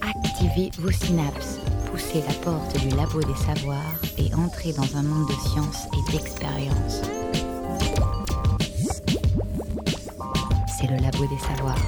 [0.00, 1.58] Activez vos synapses,
[1.90, 6.12] poussez la porte du labo des savoirs et entrez dans un monde de science et
[6.12, 7.02] d'expérience.
[10.78, 11.78] C'est le labo des savoirs.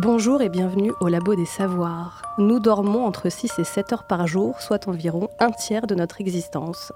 [0.00, 2.22] Bonjour et bienvenue au Labo des Savoirs.
[2.38, 6.20] Nous dormons entre 6 et 7 heures par jour, soit environ un tiers de notre
[6.20, 6.92] existence.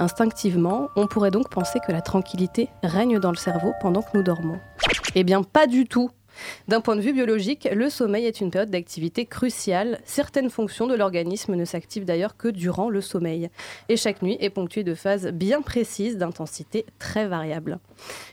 [0.00, 4.22] Instinctivement, on pourrait donc penser que la tranquillité règne dans le cerveau pendant que nous
[4.22, 4.58] dormons.
[5.14, 6.10] Eh bien, pas du tout.
[6.68, 10.00] D'un point de vue biologique, le sommeil est une période d'activité cruciale.
[10.06, 13.50] Certaines fonctions de l'organisme ne s'activent d'ailleurs que durant le sommeil.
[13.90, 17.78] Et chaque nuit est ponctuée de phases bien précises d'intensité très variable.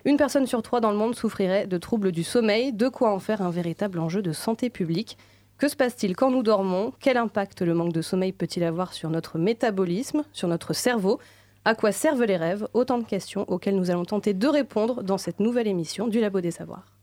[0.05, 3.20] Une personne sur trois dans le monde souffrirait de troubles du sommeil, de quoi en
[3.20, 5.17] faire un véritable enjeu de santé publique.
[5.58, 6.94] Que se passe-t-il quand nous dormons?
[7.02, 11.20] Quel impact le manque de sommeil peut-il avoir sur notre métabolisme, sur notre cerveau?
[11.67, 15.17] À quoi servent les rêves Autant de questions auxquelles nous allons tenter de répondre dans
[15.17, 16.94] cette nouvelle émission du Labo des Savoirs.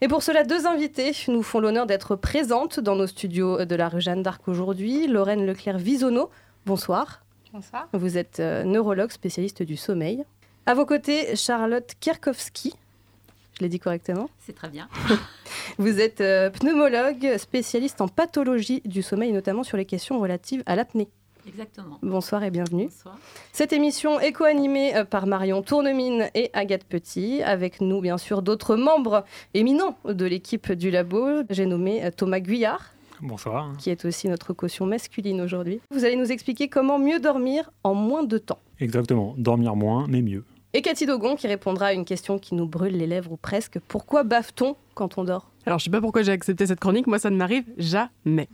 [0.00, 3.88] Et pour cela, deux invités nous font l'honneur d'être présentes dans nos studios de la
[3.88, 5.08] rue Jeanne d'Arc aujourd'hui.
[5.08, 6.30] Lorraine Leclerc-Visonneau,
[6.64, 7.22] bonsoir.
[7.52, 7.88] Bonsoir.
[7.92, 10.22] Vous êtes euh, neurologue spécialiste du sommeil.
[10.64, 12.72] À vos côtés, Charlotte Kierkowski.
[13.58, 14.30] Je l'ai dit correctement?
[14.38, 14.88] C'est très bien.
[15.78, 20.76] Vous êtes euh, pneumologue spécialiste en pathologie du sommeil, notamment sur les questions relatives à
[20.76, 21.08] l'apnée.
[21.46, 21.98] Exactement.
[22.02, 22.84] Bonsoir et bienvenue.
[22.86, 23.18] Bonsoir.
[23.52, 28.42] Cette émission est co-animée euh, par Marion Tournemine et Agathe Petit, avec nous bien sûr
[28.42, 31.42] d'autres membres éminents de l'équipe du labo.
[31.50, 33.72] J'ai nommé euh, Thomas Guyard, Bonsoir.
[33.78, 35.80] qui est aussi notre caution masculine aujourd'hui.
[35.90, 38.58] Vous allez nous expliquer comment mieux dormir en moins de temps.
[38.80, 40.44] Exactement, dormir moins, mais mieux.
[40.74, 43.78] Et Cathy Dogon qui répondra à une question qui nous brûle les lèvres ou presque.
[43.88, 45.50] Pourquoi bave-t-on quand on dort?
[45.64, 48.48] Alors, je sais pas pourquoi j'ai accepté cette chronique, moi ça ne m'arrive jamais.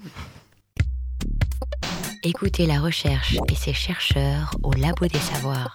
[2.24, 5.74] Écoutez la recherche et ses chercheurs au Labo des Savoirs.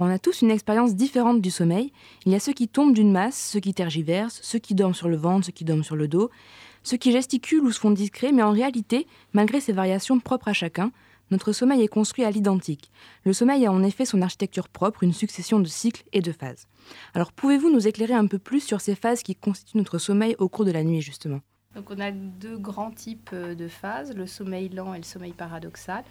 [0.00, 1.92] On a tous une expérience différente du sommeil.
[2.26, 5.08] Il y a ceux qui tombent d'une masse, ceux qui tergiversent, ceux qui dorment sur
[5.08, 6.30] le ventre, ceux qui dorment sur le dos,
[6.82, 10.52] ceux qui gesticulent ou se font discrets, mais en réalité, malgré ces variations propres à
[10.52, 10.90] chacun,
[11.30, 12.90] notre sommeil est construit à l'identique.
[13.22, 16.66] Le sommeil a en effet son architecture propre, une succession de cycles et de phases.
[17.14, 20.48] Alors pouvez-vous nous éclairer un peu plus sur ces phases qui constituent notre sommeil au
[20.48, 21.38] cours de la nuit justement?
[21.78, 25.30] Donc on a deux grands types euh, de phases, le sommeil lent et le sommeil
[25.30, 26.02] paradoxal.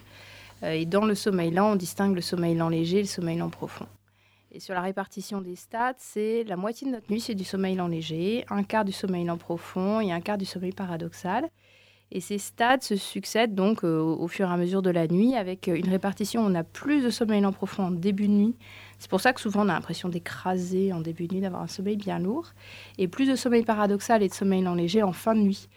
[0.64, 3.38] Euh, Et dans le sommeil lent, on distingue le sommeil lent léger et le sommeil
[3.38, 3.86] lent profond.
[4.54, 7.76] Et sur la répartition des stats, c'est la moitié de notre nuit, c'est du sommeil
[7.76, 11.50] lent léger, un quart du sommeil lent profond et un quart du sommeil paradoxal.
[12.12, 15.36] Et ces stades se succèdent donc euh, au fur et à mesure de la nuit
[15.36, 18.34] avec euh, une répartition où on a plus de sommeil lent profond en début de
[18.34, 18.56] nuit.
[18.98, 21.68] C'est pour ça que souvent on a l'impression d'écraser en début de nuit, d'avoir un
[21.68, 22.54] sommeil bien lourd.
[22.98, 25.68] Et plus de sommeil paradoxal et de sommeil lent léger en fin de nuit.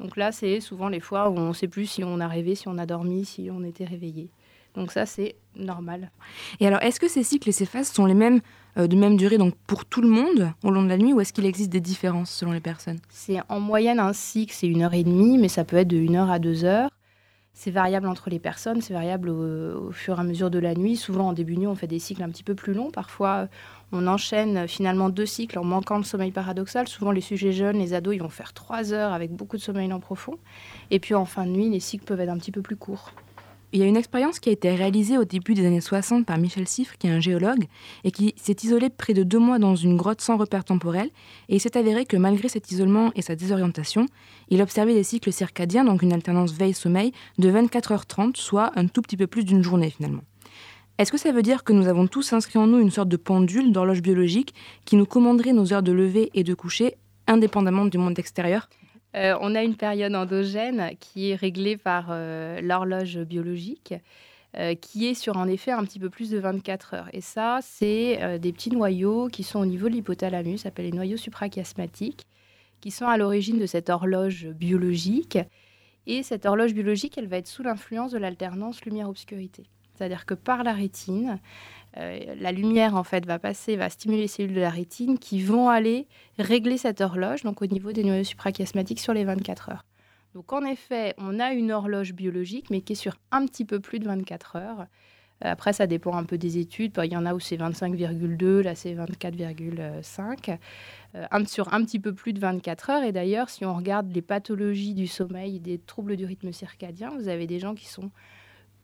[0.00, 2.54] Donc là, c'est souvent les fois où on ne sait plus si on a rêvé,
[2.54, 4.28] si on a dormi, si on était réveillé.
[4.76, 6.10] Donc ça, c'est normal.
[6.60, 8.40] Et alors, est-ce que ces cycles et ces phases sont les mêmes,
[8.76, 11.20] euh, de même durée donc pour tout le monde au long de la nuit, ou
[11.20, 12.98] est-ce qu'il existe des différences selon les personnes?
[13.08, 15.96] C'est en moyenne un cycle, c'est une heure et demie, mais ça peut être de
[15.96, 16.90] une heure à deux heures.
[17.58, 20.94] C'est variable entre les personnes, c'est variable au, fur et à mesure de la nuit.
[20.94, 22.90] Souvent, en début de nuit, on fait des cycles un petit peu plus longs.
[22.90, 23.48] Parfois,
[23.92, 26.86] on enchaîne euh, finalement deux cycles en manquant le sommeil paradoxal.
[26.86, 29.88] Souvent, les sujets jeunes, les ados, ils vont faire trois heures avec beaucoup de sommeil
[29.88, 30.36] lent profond.
[30.90, 33.14] Et puis, en fin de nuit, les cycles peuvent être un petit peu plus courts.
[33.76, 36.38] Il y a une expérience qui a été réalisée au début des années 60 par
[36.38, 37.66] Michel Siffre, qui est un géologue,
[38.04, 41.10] et qui s'est isolé près de deux mois dans une grotte sans repère temporel.
[41.50, 44.06] Et il s'est avéré que malgré cet isolement et sa désorientation,
[44.48, 49.18] il observait des cycles circadiens, donc une alternance veille-sommeil, de 24h30, soit un tout petit
[49.18, 50.22] peu plus d'une journée finalement.
[50.96, 53.18] Est-ce que ça veut dire que nous avons tous inscrit en nous une sorte de
[53.18, 54.54] pendule d'horloge biologique
[54.86, 56.94] qui nous commanderait nos heures de lever et de coucher
[57.26, 58.70] indépendamment du monde extérieur?
[59.16, 63.94] Euh, on a une période endogène qui est réglée par euh, l'horloge biologique,
[64.58, 67.08] euh, qui est sur en effet un petit peu plus de 24 heures.
[67.12, 71.16] Et ça, c'est des petits noyaux qui sont au niveau de l'hypothalamus, s'appellent les noyaux
[71.16, 72.26] suprachiasmatiques,
[72.80, 75.38] qui sont à l'origine de cette horloge biologique.
[76.06, 79.64] Et cette horloge biologique, elle va être sous l'influence de l'alternance lumière-obscurité.
[79.94, 81.40] C'est-à-dire que par la rétine,
[81.98, 85.42] euh, la lumière en fait va passer, va stimuler les cellules de la rétine qui
[85.42, 86.06] vont aller
[86.38, 89.84] régler cette horloge, donc au niveau des noyaux suprachiasmatiques sur les 24 heures.
[90.34, 93.80] Donc en effet, on a une horloge biologique, mais qui est sur un petit peu
[93.80, 94.80] plus de 24 heures.
[95.44, 96.92] Euh, Après, ça dépend un peu des études.
[97.02, 100.58] Il y en a où c'est 25,2, là c'est 24,5.
[101.14, 103.02] Euh, sur un petit peu plus de 24 heures.
[103.02, 107.28] Et d'ailleurs, si on regarde les pathologies du sommeil, des troubles du rythme circadien, vous
[107.28, 108.10] avez des gens qui sont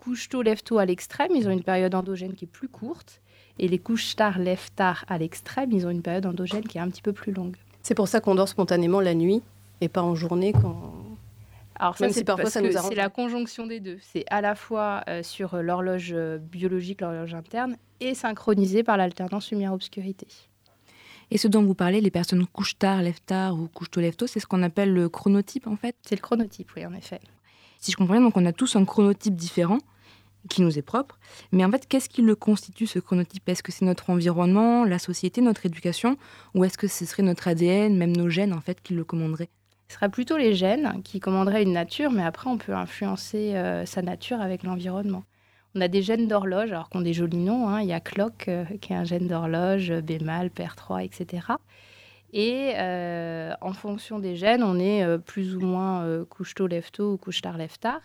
[0.02, 3.20] couche tôt, lève tôt à l'extrême, ils ont une période endogène qui est plus courte.
[3.58, 6.80] Et les couches tard, lève tard à l'extrême, ils ont une période endogène qui est
[6.80, 7.56] un petit peu plus longue.
[7.82, 9.42] C'est pour ça qu'on dort spontanément la nuit
[9.80, 10.92] et pas en journée quand...
[11.76, 13.98] Alors ça, si c'est parfois parce ça nous arrange c'est la conjonction des deux.
[14.00, 18.96] C'est à la fois euh, sur euh, l'horloge euh, biologique, l'horloge interne, et synchronisé par
[18.96, 20.28] l'alternance lumière-obscurité.
[21.30, 24.16] Et ce dont vous parlez, les personnes couche tard, lève tard ou couche tôt, lève
[24.16, 25.96] tôt, c'est ce qu'on appelle le chronotype en fait?
[26.02, 27.20] C'est le chronotype, oui, en effet.
[27.78, 29.78] Si je comprends bien, donc on a tous un chronotype différent
[30.48, 31.18] qui nous est propre.
[31.52, 33.48] Mais en fait, qu'est-ce qui le constitue ce chronotype?
[33.48, 36.16] Est-ce que c'est notre environnement, la société, notre éducation,
[36.54, 39.50] ou est-ce que ce serait notre ADN, même nos gènes en fait, qui le commanderaient?
[39.88, 43.84] Ce sera plutôt les gènes qui commanderaient une nature, mais après, on peut influencer euh,
[43.84, 45.24] sa nature avec l'environnement.
[45.74, 47.68] On a des gènes d'horloge, alors qu'on des jolis noms.
[47.68, 47.80] hein.
[47.82, 51.46] Il y a clock, euh, qui est un gène d'horloge, euh, bémal, pair 3, etc.
[52.32, 57.16] Et euh, en fonction des gènes, on est euh, plus ou moins couche-tôt, lève-tôt ou
[57.18, 58.00] couche-tard, lève-tard.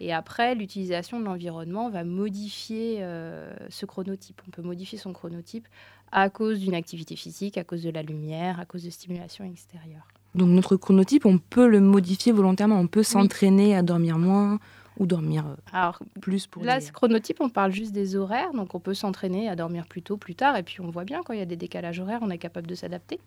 [0.00, 4.40] Et après, l'utilisation de l'environnement va modifier euh, ce chronotype.
[4.46, 5.66] On peut modifier son chronotype
[6.12, 10.06] à cause d'une activité physique, à cause de la lumière, à cause de stimulation extérieure.
[10.34, 12.78] Donc notre chronotype, on peut le modifier volontairement.
[12.78, 14.58] On peut s'entraîner à dormir moins
[14.98, 18.52] ou dormir euh, Alors plus pour là, les- ce chronotype, on parle juste des horaires,
[18.52, 21.22] donc on peut s'entraîner à dormir plus tôt, plus tard, et puis on voit bien
[21.24, 23.20] quand il y a des décalages horaires, on est capable de s'adapter.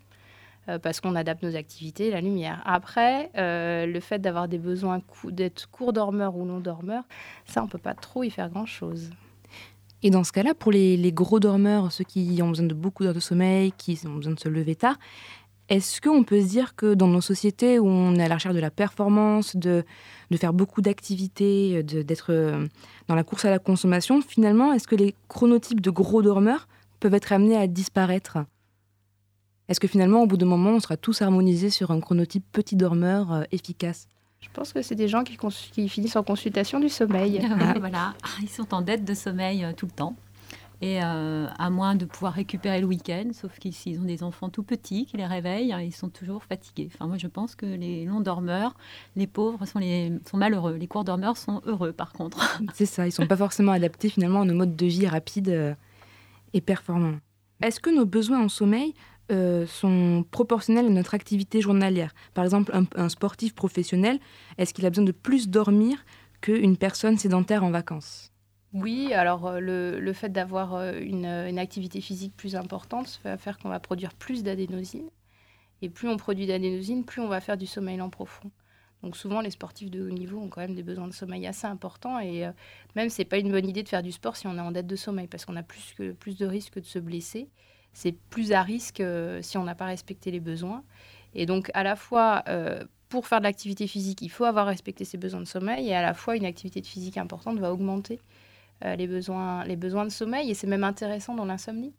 [0.69, 2.61] Euh, parce qu'on adapte nos activités, la lumière.
[2.65, 7.03] Après, euh, le fait d'avoir des besoins d'être court dormeur ou long dormeur,
[7.45, 9.09] ça, on peut pas trop y faire grand-chose.
[10.03, 13.13] Et dans ce cas-là, pour les, gros dormeurs, ceux qui ont besoin de beaucoup d'heures
[13.13, 14.97] de sommeil, qui ont besoin de se lever tard,
[15.69, 18.55] est-ce qu'on peut se dire que dans nos sociétés où on est à la recherche
[18.55, 19.83] de la performance, de,
[20.35, 22.67] faire beaucoup d'activités, d'être euh,
[23.07, 26.67] dans la course à la consommation, finalement, est-ce que les chronotypes de gros dormeurs
[26.99, 28.39] peuvent être amenés à disparaître?
[29.67, 32.75] Est-ce que finalement, au bout d'un moment, on sera tous harmonisés sur un chronotype petit
[32.75, 34.07] dormeur euh, efficace?
[34.41, 35.37] Je pense que c'est des gens qui,
[35.87, 37.47] finissent en consultation du sommeil.
[37.79, 38.13] Voilà.
[38.41, 40.15] Ils sont en dette de sommeil euh, tout le temps.
[40.81, 44.49] Et euh, à moins de pouvoir récupérer le week-end, sauf qu'ici, ils ont des enfants
[44.49, 46.89] tout petits qui les réveillent, hein, ils sont toujours fatigués.
[46.91, 48.75] Enfin, moi, je pense que les longs dormeurs,
[49.15, 50.77] les pauvres, sont, les, sont malheureux.
[50.77, 52.59] Les courts dormeurs sont heureux, par contre.
[52.73, 55.75] C'est ça, ils sont pas forcément adaptés finalement à nos modes de vie rapides euh,
[56.53, 57.17] et performants.
[57.61, 58.95] Est-ce que nos besoins en sommeil
[59.31, 64.19] euh, sont proportionnels à notre activité journalière Par exemple, un, sportif professionnel,
[64.57, 66.03] est-ce qu'il a besoin de plus dormir
[66.41, 68.33] qu'une personne sédentaire en vacances?
[68.73, 71.25] Oui, alors euh, le, fait d'avoir euh, une,
[71.59, 75.09] activité physique plus importante va faire qu'on va produire plus d'adénosine.
[75.81, 78.51] Et plus on produit d'adénosine, plus on va faire du sommeil lent profond.
[79.01, 81.67] Donc souvent, les sportifs de haut niveau ont quand même des besoins de sommeil assez
[81.67, 82.19] importants.
[82.19, 82.45] Et
[82.95, 84.85] même, c'est pas une bonne idée de faire du sport si on est en dette
[84.85, 87.49] de sommeil, parce qu'on a plus, plus de risques de se blesser.
[87.93, 90.83] C'est plus à risque euh, si on n'a pas respecté les besoins.
[91.33, 95.05] Et donc, à la fois, euh, pour faire de l'activité physique, il faut avoir respecté
[95.05, 98.19] ses besoins de sommeil, et à la fois, une activité de physique importante va augmenter
[98.85, 100.49] euh, les, besoins, les besoins de sommeil.
[100.49, 101.93] Et c'est même intéressant dans l'insomnie,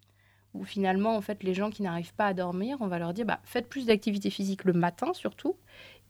[0.54, 3.26] où finalement, en fait, les gens qui n'arrivent pas à dormir, on va leur dire
[3.26, 5.56] bah, faites plus d'activité physique le matin surtout,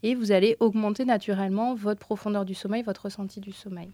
[0.02, 3.92] et vous allez augmenter naturellement votre profondeur du sommeil, votre ressenti du sommeil.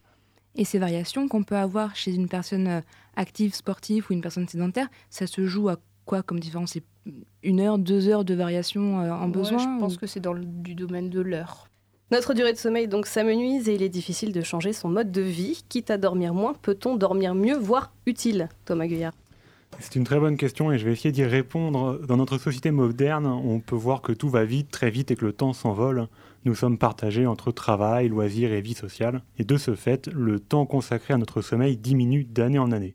[0.58, 2.80] Et ces variations qu'on peut avoir chez une personne euh,
[3.16, 6.72] active, sportive ou une personne sédentaire, ça se joue à quoi comme différence?
[6.72, 6.82] C'est
[7.42, 10.20] une heure, deux heures de variation euh, en Ouais, besoin Je pense ou- que c'est
[10.20, 11.68] dans le du domaine de l'heure.
[12.10, 15.20] Notre durée de sommeil donc s'amenuise et il est difficile de changer son mode de
[15.22, 15.62] vie.
[15.68, 18.48] Quitte à dormir moins, peut-on dormir mieux, voire utile?
[18.64, 19.12] Thomas Guyard.
[19.78, 22.00] C'est une très bonne question et je vais essayer d'y répondre.
[22.08, 25.26] Dans notre société moderne, on peut voir que tout va vite, très vite et que
[25.26, 26.08] le temps s'envole.
[26.44, 29.22] Nous sommes partagés entre travail, loisirs et vie sociale.
[29.38, 32.94] Et de ce fait, le temps consacré à notre sommeil diminue d'année en année.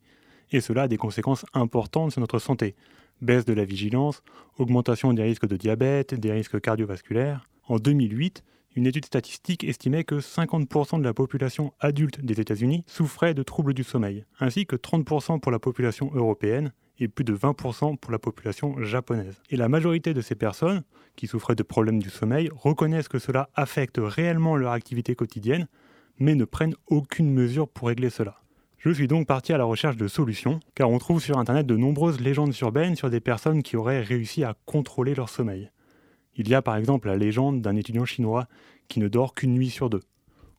[0.51, 2.75] Et cela a des conséquences importantes sur notre santé.
[3.21, 4.23] Baisse de la vigilance,
[4.57, 7.49] augmentation des risques de diabète, des risques cardiovasculaires.
[7.67, 8.43] En 2008,
[8.75, 13.73] une étude statistique estimait que 50% de la population adulte des États-Unis souffrait de troubles
[13.73, 18.19] du sommeil, ainsi que 30% pour la population européenne et plus de 20% pour la
[18.19, 19.41] population japonaise.
[19.49, 20.83] Et la majorité de ces personnes
[21.15, 25.67] qui souffraient de problèmes du sommeil reconnaissent que cela affecte réellement leur activité quotidienne,
[26.19, 28.43] mais ne prennent aucune mesure pour régler cela.
[28.77, 31.77] Je suis donc parti à la recherche de solutions, car on trouve sur Internet de
[31.77, 35.71] nombreuses légendes urbaines sur des personnes qui auraient réussi à contrôler leur sommeil.
[36.35, 38.47] Il y a par exemple la légende d'un étudiant chinois
[38.89, 40.01] qui ne dort qu'une nuit sur deux,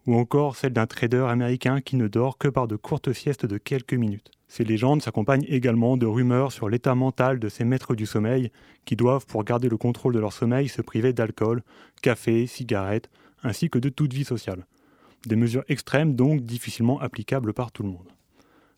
[0.07, 3.59] ou encore celle d'un trader américain qui ne dort que par de courtes siestes de
[3.59, 4.31] quelques minutes.
[4.57, 8.53] Ces légendes s'accompagnent également de rumeurs sur l'état mental de ces maîtres du sommeil
[8.85, 11.65] qui doivent, pour garder le contrôle de leur sommeil, se priver d'alcool,
[12.03, 13.11] café, cigarettes,
[13.43, 14.65] ainsi que de toute vie sociale.
[15.27, 18.13] Des mesures extrêmes donc difficilement applicables par tout le monde.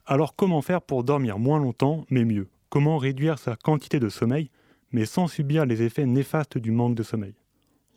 [0.06, 2.49] Alors comment faire pour dormir moins longtemps mais mieux?
[2.71, 4.49] Comment réduire sa quantité de sommeil
[4.92, 7.35] mais sans subir les effets néfastes du manque de sommeil?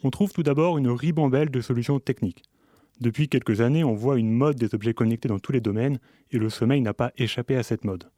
[0.04, 2.44] On trouve tout d'abord une ribambelle de solutions techniques.
[3.02, 6.00] Depuis quelques années, on voit une mode des objets connectés dans tous les domaines
[6.32, 8.10] et le sommeil n'a pas échappé à cette mode.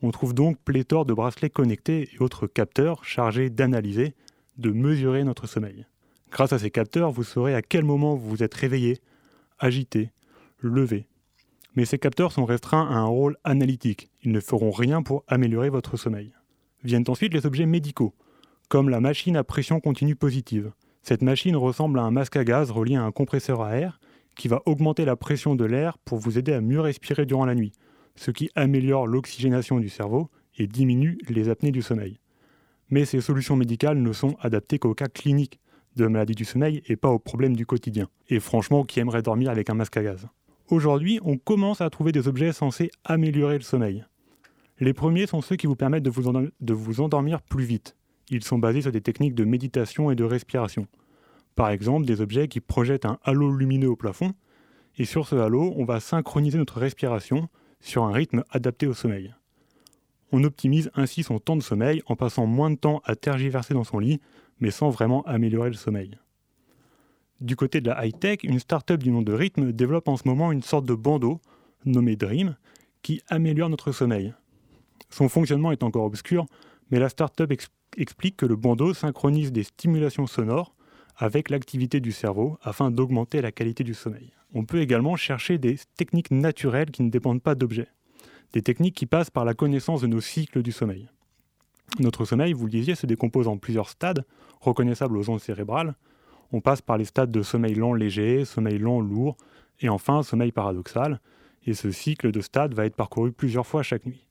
[0.00, 4.14] On trouve donc pléthore de bracelets connectés et autres capteurs chargés d'analyser,
[4.56, 5.86] de mesurer notre sommeil.
[6.30, 8.98] Grâce à ces capteurs, vous saurez à quel moment vous vous êtes réveillé,
[9.58, 10.12] agité,
[10.60, 11.08] levé.
[11.74, 14.08] Mais ces capteurs sont restreints à un rôle analytique.
[14.22, 16.32] Ils ne feront rien pour améliorer votre sommeil.
[16.84, 18.14] Viennent ensuite les objets médicaux,
[18.68, 20.70] comme la machine à pression continue positive.
[21.02, 23.98] Cette machine ressemble à un masque à gaz relié à un compresseur à air
[24.38, 27.56] qui va augmenter la pression de l'air pour vous aider à mieux respirer durant la
[27.56, 27.72] nuit,
[28.14, 32.18] ce qui améliore l'oxygénation du cerveau et diminue les apnées du sommeil.
[32.88, 35.58] Mais ces solutions médicales ne sont adaptées qu'au cas clinique
[35.96, 38.08] de maladie du sommeil et pas aux problèmes du quotidien.
[38.28, 40.28] Et franchement, qui aimerait dormir avec un masque à gaz
[40.70, 44.04] Aujourd'hui, on commence à trouver des objets censés améliorer le sommeil.
[44.78, 47.96] Les premiers sont ceux qui vous permettent de vous endormir plus vite.
[48.30, 50.86] Ils sont basés sur des techniques de méditation et de respiration.
[51.58, 54.32] Par exemple, des objets qui projettent un halo lumineux au plafond,
[54.96, 57.48] et sur ce halo, on va synchroniser notre respiration
[57.80, 59.34] sur un rythme adapté au sommeil.
[60.30, 63.82] On optimise ainsi son temps de sommeil en passant moins de temps à tergiverser dans
[63.82, 64.20] son lit,
[64.60, 66.20] mais sans vraiment améliorer le sommeil.
[67.40, 70.52] Du côté de la high-tech, une start-up du nom de Rhythm développe en ce moment
[70.52, 71.40] une sorte de bandeau,
[71.84, 72.54] nommé Dream,
[73.02, 74.32] qui améliore notre sommeil.
[75.10, 76.46] Son fonctionnement est encore obscur,
[76.92, 77.52] mais la start-up
[77.96, 80.72] explique que le bandeau synchronise des stimulations sonores
[81.18, 84.32] avec l'activité du cerveau afin d'augmenter la qualité du sommeil.
[84.54, 87.88] On peut également chercher des techniques naturelles qui ne dépendent pas d'objets,
[88.52, 91.08] des techniques qui passent par la connaissance de nos cycles du sommeil.
[91.98, 94.24] Notre sommeil, vous le disiez, se décompose en plusieurs stades,
[94.60, 95.96] reconnaissables aux ondes cérébrales.
[96.52, 99.36] On passe par les stades de sommeil lent léger, sommeil lent lourd,
[99.80, 101.20] et enfin sommeil paradoxal,
[101.66, 104.26] et ce cycle de stades va être parcouru plusieurs fois chaque nuit.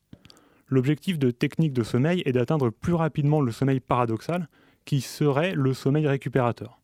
[0.67, 4.48] L'objectif de technique de sommeil est d'atteindre plus rapidement le sommeil paradoxal,
[4.86, 6.76] qui serait le sommeil récupérateur.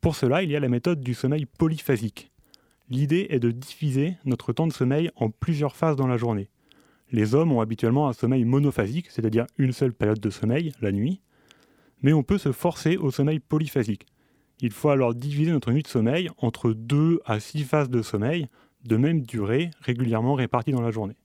[0.00, 2.32] Pour cela, il y a la méthode du sommeil polyphasique.
[2.88, 6.48] L'idée est de diviser notre temps de sommeil en plusieurs phases dans la journée.
[7.12, 11.20] Les hommes ont habituellement un sommeil monophasique, c'est-à-dire une seule période de sommeil, la nuit,
[12.02, 14.06] mais on peut se forcer au sommeil polyphasique.
[14.60, 18.48] Il faut alors diviser notre nuit de sommeil entre deux à six phases de sommeil
[18.84, 21.16] de même durée, régulièrement réparties dans la journée.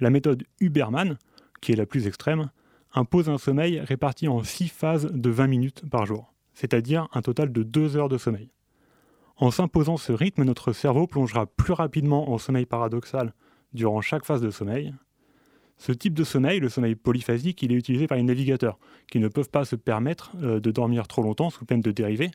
[0.00, 1.18] La méthode Huberman,
[1.60, 2.50] qui est la plus extrême,
[2.94, 7.52] impose un sommeil réparti en six phases de 20 minutes par jour, c'est-à-dire un total
[7.52, 8.50] de 2 heures de sommeil.
[9.36, 13.34] En s'imposant ce rythme, notre cerveau plongera plus rapidement en sommeil paradoxal
[13.72, 14.94] durant chaque phase de sommeil.
[15.78, 18.78] Ce type de sommeil, le sommeil polyphasique, il est utilisé par les navigateurs
[19.10, 22.30] qui ne peuvent pas se permettre euh, de dormir trop longtemps sous peine de dériver.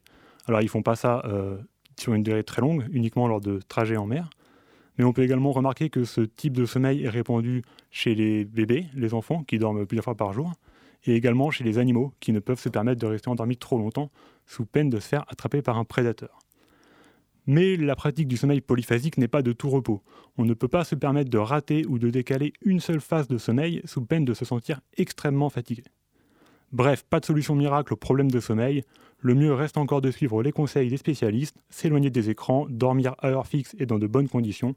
[0.47, 1.57] Alors ils font pas ça euh,
[1.97, 4.29] sur une durée très longue, uniquement lors de trajets en mer.
[4.97, 8.87] Mais on peut également remarquer que ce type de sommeil est répandu chez les bébés,
[8.95, 10.51] les enfants, qui dorment plusieurs fois par jour,
[11.05, 14.11] et également chez les animaux, qui ne peuvent se permettre de rester endormis trop longtemps,
[14.45, 16.39] sous peine de se faire attraper par un prédateur.
[17.47, 20.01] Mais la pratique du sommeil polyphasique n'est pas de tout repos.
[20.37, 23.37] On ne peut pas se permettre de rater ou de décaler une seule phase de
[23.37, 25.83] sommeil sous peine de se sentir extrêmement fatigué.
[26.73, 28.83] Bref, pas de solution miracle au problème de sommeil.
[29.19, 33.29] Le mieux reste encore de suivre les conseils des spécialistes, s'éloigner des écrans, dormir à
[33.29, 34.75] heure fixe et dans de bonnes conditions.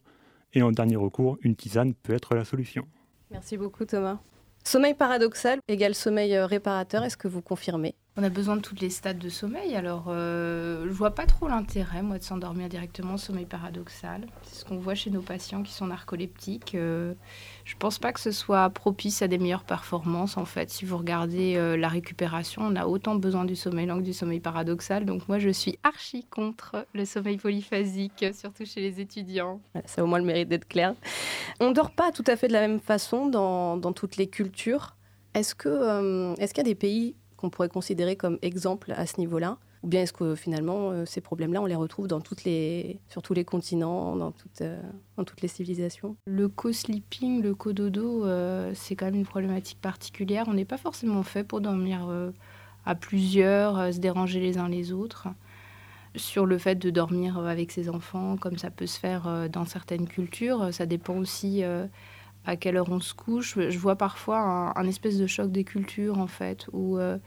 [0.52, 2.86] Et en dernier recours, une tisane peut être la solution.
[3.32, 4.20] Merci beaucoup Thomas.
[4.64, 7.94] Sommeil paradoxal égale sommeil euh, réparateur, est-ce que vous confirmez?
[8.16, 11.48] On a besoin de toutes les stades de sommeil, alors euh, je vois pas trop
[11.48, 14.26] l'intérêt, moi, de s'endormir directement au sommeil paradoxal.
[14.42, 16.74] C'est ce qu'on voit chez nos patients qui sont narcoleptiques.
[16.74, 17.14] Euh,
[17.64, 20.70] je pense pas que ce soit propice à des meilleures performances, en fait.
[20.70, 24.12] Si vous regardez euh, la récupération, on a autant besoin du sommeil lent que du
[24.12, 25.04] sommeil paradoxal.
[25.04, 29.60] Donc moi, je suis archi contre le sommeil polyphasique, surtout chez les étudiants.
[29.86, 30.94] ça a au moins le mérite d'être clair.
[31.60, 34.96] On dort pas tout à fait de la même façon dans, toutes les cultures.
[35.34, 39.18] Est-ce euh, est-ce qu'il y a des pays qu'on pourrait considérer comme exemple à ce
[39.18, 43.00] niveau-là Ou bien est-ce que finalement, euh, ces problèmes-là, on les retrouve dans toutes les,
[43.08, 44.80] sur tous les continents, dans, toutes, euh,
[45.42, 50.44] les civilisations Le co-sleeping, le co-dodo, euh, c'est quand même une problématique particulière.
[50.48, 52.08] On n'est pas forcément fait pour dormir
[52.84, 55.28] à plusieurs, se déranger les uns les autres.
[56.16, 60.08] Sur le fait de dormir avec ses enfants, comme ça peut se faire dans certaines
[60.08, 61.62] cultures, ça dépend aussi
[62.44, 63.58] à quelle heure on se couche.
[63.58, 67.18] Je vois parfois un, espèce de choc des cultures, en fait, où euh,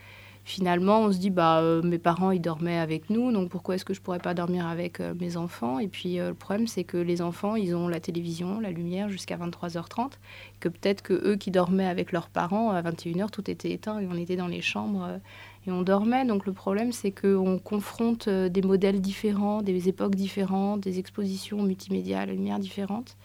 [0.44, 3.86] finalement on se dit, bah, euh, mes parents, ils dormaient avec nous, donc pourquoi est-ce
[3.86, 5.80] que je pourrais pas dormir avec euh, mes enfants?
[5.80, 9.38] Et puis le problème, c'est que les enfants, ils ont la télévision, la lumière jusqu'à
[9.38, 10.14] 23h30,
[10.60, 14.08] que peut-être que eux qui dormaient avec leurs parents, à 21h, tout était éteint et
[14.08, 15.20] on était dans les chambres
[15.68, 16.26] et on dormait.
[16.26, 22.22] Donc le problème, c'est qu'on confronte des modèles différents, des époques différentes, des expositions multimédia
[22.22, 23.16] à la lumière différentes.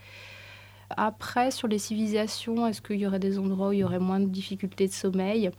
[0.91, 4.21] Après, sur les civilisations, est-ce qu'il y aurait des endroits où il y aurait moins
[4.21, 5.51] de difficultés de sommeil?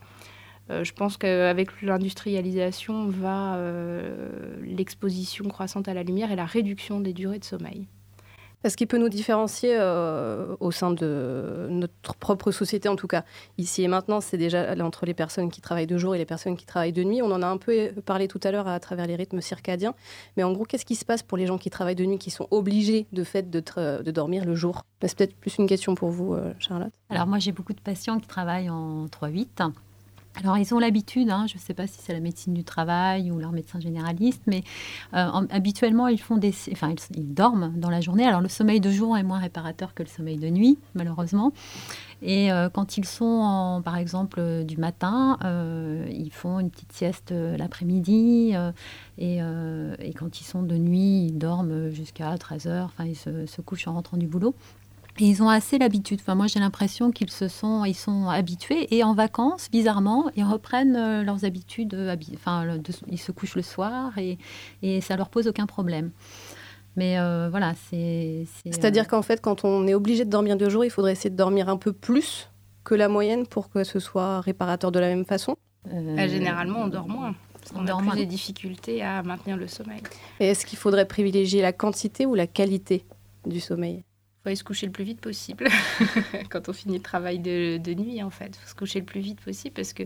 [0.69, 6.99] Euh, je pense qu'avec l'industrialisation va euh, l'exposition croissante à la lumière et la réduction
[6.99, 7.87] des durées de sommeil.
[8.63, 13.23] Est-ce qu'il peut nous différencier euh, au sein de notre propre société, en tout cas
[13.57, 16.57] ici et maintenant C'est déjà entre les personnes qui travaillent de jour et les personnes
[16.57, 17.21] qui travaillent de nuit.
[17.21, 19.93] On en a un peu parlé tout à l'heure à travers les rythmes circadiens.
[20.35, 22.31] Mais en gros, qu'est-ce qui se passe pour les gens qui travaillent de nuit, qui
[22.31, 24.83] sont obligés de fait de dormir le jour?
[25.01, 26.91] C'est peut-être plus une question pour vous, euh, Charlotte.
[27.09, 29.71] Alors moi, j'ai beaucoup de patients qui travaillent en 3-8.
[30.35, 33.31] Alors, ils ont l'habitude, hein, je ne sais pas si c'est la médecine du travail
[33.31, 34.63] ou leur médecin généraliste, mais
[35.13, 38.25] euh, habituellement, ils, font des, enfin, ils, dorment dans la journée.
[38.25, 41.51] Alors, le sommeil de jour est moins réparateur que le sommeil de nuit, malheureusement.
[42.21, 45.37] Et euh, quand ils sont, en, par exemple, euh, du matin,
[46.09, 48.53] ils font une petite sieste l'après-midi.
[49.17, 49.39] Et,
[50.15, 52.85] quand ils sont de nuit, ils dorment jusqu'à 13 heures.
[52.93, 54.53] Enfin, ils se couchent en rentrant du boulot
[55.25, 56.19] ils ont assez l'habitude.
[56.21, 58.93] Enfin, moi, j'ai l'impression qu'ils se sont, ils sont habitués.
[58.95, 61.93] Et en vacances, bizarrement, ils reprennent euh, leurs habitudes.
[61.93, 62.65] Euh, enfin,
[63.07, 64.37] ils se couchent le soir et,
[64.81, 66.11] et ça leur pose aucun problème.
[66.95, 68.45] Mais euh, voilà, c'est.
[68.65, 71.35] C'est-à-dire qu'en fait, quand on est obligé de dormir deux jours, il faudrait essayer de
[71.35, 72.49] dormir un peu plus
[72.83, 75.55] que la moyenne pour que ce soit réparateur de la même façon.
[75.85, 77.35] généralement, on dort moins.
[77.53, 80.01] Parce qu'on a plus des difficultés à maintenir le sommeil.
[80.39, 83.05] Et est-ce qu'il faudrait privilégier la quantité ou la qualité
[83.45, 84.03] du sommeil?
[84.41, 85.67] Faut aller se coucher le plus vite possible
[86.49, 88.55] quand on finit le travail de, nuit en fait.
[88.55, 90.03] faut se coucher le plus vite possible parce que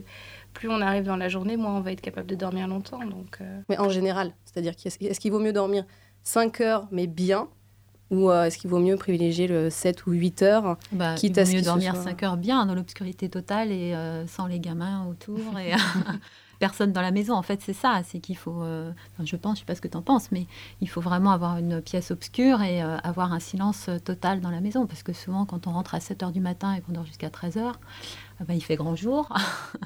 [0.54, 3.06] plus on arrive dans la journée, moins on va être capable de dormir longtemps.
[3.06, 3.62] Donc, euh.
[3.70, 5.86] Mais en général, c'est-à-dire est-ce qu'il vaut mieux dormir
[6.24, 7.48] 5 heures mais bien
[8.10, 11.52] ou euh, est-ce qu'il vaut mieux privilégier le 7 ou 8 heures bah, Il vaut
[11.52, 15.40] mieux dormir 5 heures bien dans l'obscurité totale et euh, sans les gamins autour.
[15.60, 15.72] Et
[16.64, 17.34] personne dans la maison.
[17.34, 18.04] En fait, c'est ça.
[18.06, 18.90] C'est qu'il faut, euh,
[19.22, 20.48] je pense, je sais pas ce que tu en penses, mais
[20.80, 24.50] il faut vraiment avoir une pièce obscure et euh, avoir un silence euh, total dans
[24.50, 24.88] la maison.
[24.88, 27.30] Parce que souvent, quand on rentre à 7 heures du matin et qu'on dort jusqu'à
[27.30, 27.82] 13 heures,
[28.48, 29.28] ben, il fait grand jour.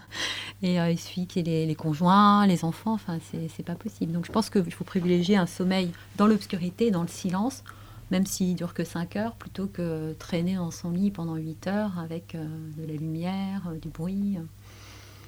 [0.62, 2.94] et il suffit qu'il y ait les, conjoints, les enfants.
[2.94, 4.12] Enfin, c'est pas possible.
[4.12, 7.64] Donc, je pense qu'il faut privilégier un sommeil dans l'obscurité, dans le silence
[8.10, 12.00] même s'il dure que 5 heures, plutôt que traîner dans son lit pendant 8 heures
[12.00, 14.38] avec de la lumière, du bruit.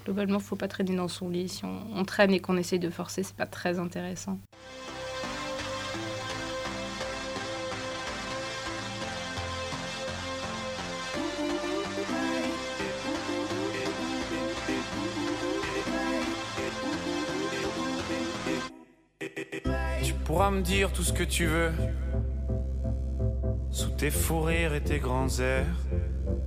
[0.06, 1.50] Globalement, faut pas traîner dans son lit.
[1.50, 4.39] Si on, traîne et qu'on essaye de forcer, c'est pas très intéressant.
[20.04, 21.71] Tu pourras me dire tout ce que tu veux.
[23.71, 25.65] Sous tes fous rires et tes grands airs,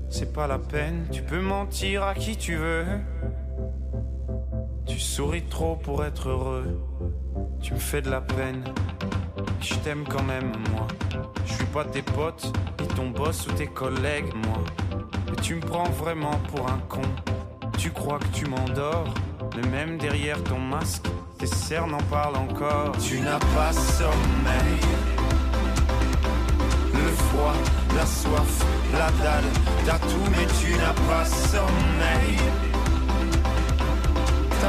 [0.09, 2.85] c'est pas la peine, tu peux mentir à qui tu veux.
[4.87, 6.81] Tu souris trop pour être heureux.
[7.61, 8.65] Tu me fais de la peine.
[9.61, 10.89] Je t'aime quand même, moi.
[11.47, 14.59] Je suis pas tes potes, ni ton boss ou tes collègues, moi.
[15.31, 17.03] Mais tu me prends vraiment pour un con.
[17.79, 19.15] Tu crois que tu m'endors,
[19.57, 21.07] mais même derrière ton masque,
[21.39, 22.93] tes cernes en parlent encore.
[22.99, 24.81] Tu n'as pas sommeil.
[26.93, 27.55] Le froid,
[27.97, 29.45] la soif, la dalle,
[29.87, 32.72] t'as tout, mais tu n'as pas sommeil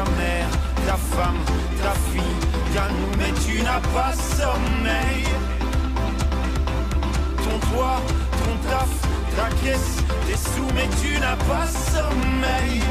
[0.03, 0.49] ta mère,
[0.85, 1.37] ta femme,
[1.81, 2.21] ta fille,
[2.73, 5.23] ta nous, mais tu n'as pas sommeil.
[7.37, 8.01] Ton toit,
[8.43, 8.89] ton taf,
[9.35, 12.81] ta caisse, tes sous, mais tu n'as pas sommeil.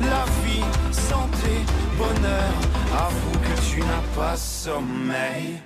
[0.00, 1.64] La vie, santé,
[1.96, 2.52] bonheur,
[3.06, 5.60] avoue que tu n'as pas sommeil.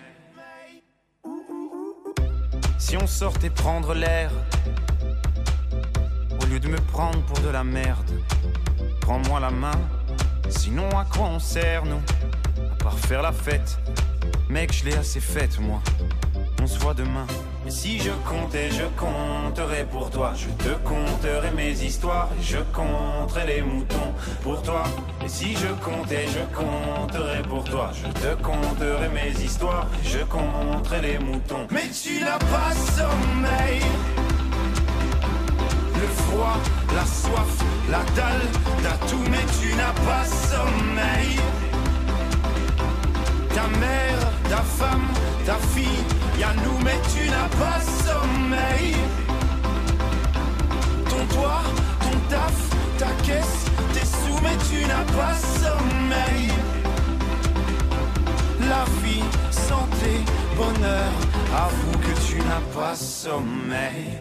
[2.78, 4.30] Si on sortait prendre l'air,
[6.40, 8.10] au lieu de me prendre pour de la merde
[9.06, 9.78] prends-moi la main.
[10.48, 12.02] Sinon, à quoi on sert, nous
[12.72, 13.78] À part faire la fête.
[14.48, 15.80] Mec, je l'ai assez faite, moi.
[16.60, 17.26] On se voit demain.
[17.68, 20.32] Si je comptais, je compterais pour toi.
[20.34, 22.30] Je te conterai mes histoires.
[22.42, 24.82] Je compterai les moutons pour toi.
[25.28, 27.92] Si je comptais, je compterais pour toi.
[27.94, 29.86] Je te conterai mes histoires.
[30.02, 31.68] Je compterai les moutons.
[31.70, 33.82] Mais tu n'as pas sommeil
[36.00, 36.56] le froid,
[36.94, 38.46] la soif, la dalle,
[38.82, 41.36] t'as tout mais tu n'as pas sommeil.
[43.54, 45.08] Ta mère, ta femme,
[45.44, 46.04] ta fille,
[46.38, 48.96] y'a nous mais tu n'as pas sommeil.
[51.08, 51.62] Ton toit,
[52.00, 52.58] ton taf,
[52.98, 56.50] ta caisse, tes sous mais tu n'as pas sommeil.
[58.68, 60.20] La vie, santé,
[60.56, 61.12] bonheur,
[61.54, 64.20] avoue que tu n'as pas sommeil.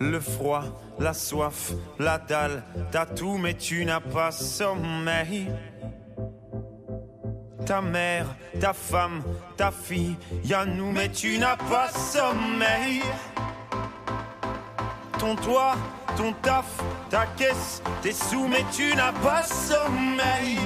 [0.00, 0.64] Le froid,
[0.98, 5.48] la soif, la dalle, t'as tout mais tu n'as pas sommeil.
[7.66, 8.26] Ta mère,
[8.58, 9.22] ta femme,
[9.58, 13.02] ta fille, y'a nous mais tu n'as pas sommeil.
[15.18, 15.76] Ton toit,
[16.16, 20.58] ton taf, ta caisse, tes sous mais tu n'as pas sommeil.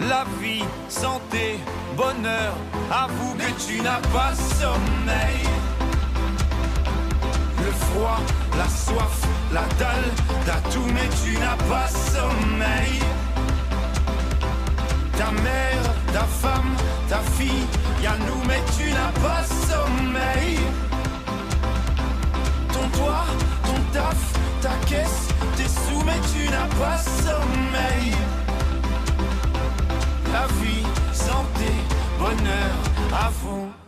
[0.00, 1.58] la vie, santé,
[1.96, 2.54] bonheur,
[2.90, 5.71] avoue que tu n'as pas sommeil.
[7.72, 8.20] Le froid,
[8.58, 10.10] la soif, la dalle,
[10.44, 13.00] t'as tout mais tu n'as pas sommeil.
[15.16, 16.74] Ta mère, ta femme,
[17.08, 17.64] ta fille,
[18.02, 20.58] y'a nous mais tu n'as pas sommeil.
[22.74, 23.26] Ton toit,
[23.64, 24.20] ton taf,
[24.60, 28.12] ta caisse, tes sous mais tu n'as pas sommeil.
[30.30, 31.72] La vie, santé,
[32.18, 32.76] bonheur,
[33.14, 33.81] à fond.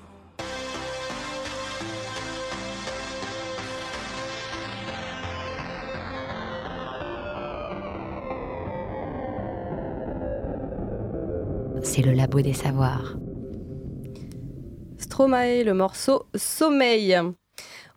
[11.94, 13.14] C'est le labo des savoirs.
[14.98, 17.16] Stromae, le morceau Sommeil.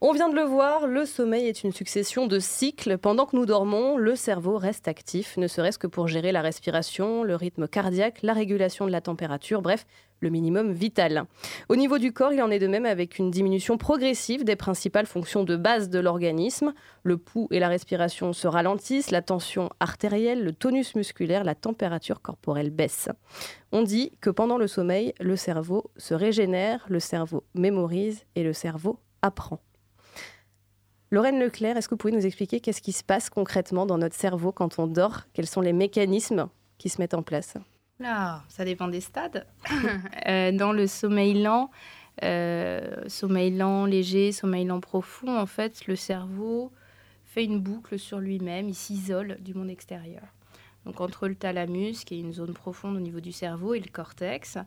[0.01, 2.99] On vient de le voir, le sommeil est une succession de cycles.
[2.99, 7.23] Pendant que nous dormons, le cerveau reste actif, ne serait-ce que pour gérer la respiration,
[7.23, 9.87] le rythme cardiaque, la régulation de la température, bref,
[10.19, 11.25] le minimum vital.
[11.69, 15.05] Au niveau du corps, il en est de même avec une diminution progressive des principales
[15.05, 16.73] fonctions de base de l'organisme.
[17.03, 22.21] Le pouls et la respiration se ralentissent, la tension artérielle, le tonus musculaire, la température
[22.21, 23.09] corporelle baisse.
[23.71, 28.53] On dit que pendant le sommeil, le cerveau se régénère, le cerveau mémorise et le
[28.53, 29.59] cerveau apprend.
[31.09, 34.15] Lorraine Leclerc, est-ce que vous pouvez nous expliquer qu'est-ce qui se passe concrètement dans notre
[34.15, 35.21] cerveau quand on dort?
[35.33, 37.53] Quels sont les mécanismes qui se mettent en place?
[37.99, 39.45] Là, ça dépend des stades.
[40.27, 41.71] Euh, dans le sommeil lent,
[42.23, 46.71] euh, sommeil lent léger, sommeil lent profond, en fait, le cerveau
[47.23, 50.23] fait une boucle sur lui-même, il s'isole du monde extérieur.
[50.87, 53.89] Donc entre le thalamus, qui est une zone profonde au niveau du cerveau, et le
[53.91, 54.57] cortex,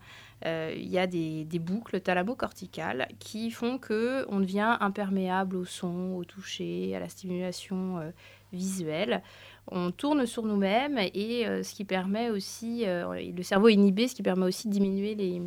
[0.45, 6.15] euh, il y a des, boucles thalamo-corticales qui font que on devient imperméable au son,
[6.17, 8.11] au toucher, à la stimulation euh,
[8.53, 9.23] visuelle.
[9.71, 14.23] On tourne sur nous-mêmes et euh, ce qui permet aussi, le cerveau inhibé, ce qui
[14.23, 15.41] permet aussi de diminuer les,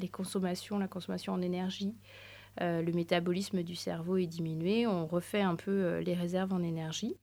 [0.00, 1.94] les consommations, la consommation en énergie.
[2.60, 7.16] le métabolisme du cerveau est diminué, on refait un peu les réserves en énergie.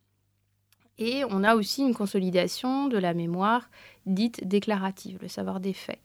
[1.00, 3.70] Et on a aussi une consolidation de la mémoire
[4.06, 6.00] dite déclarative, le savoir des faits.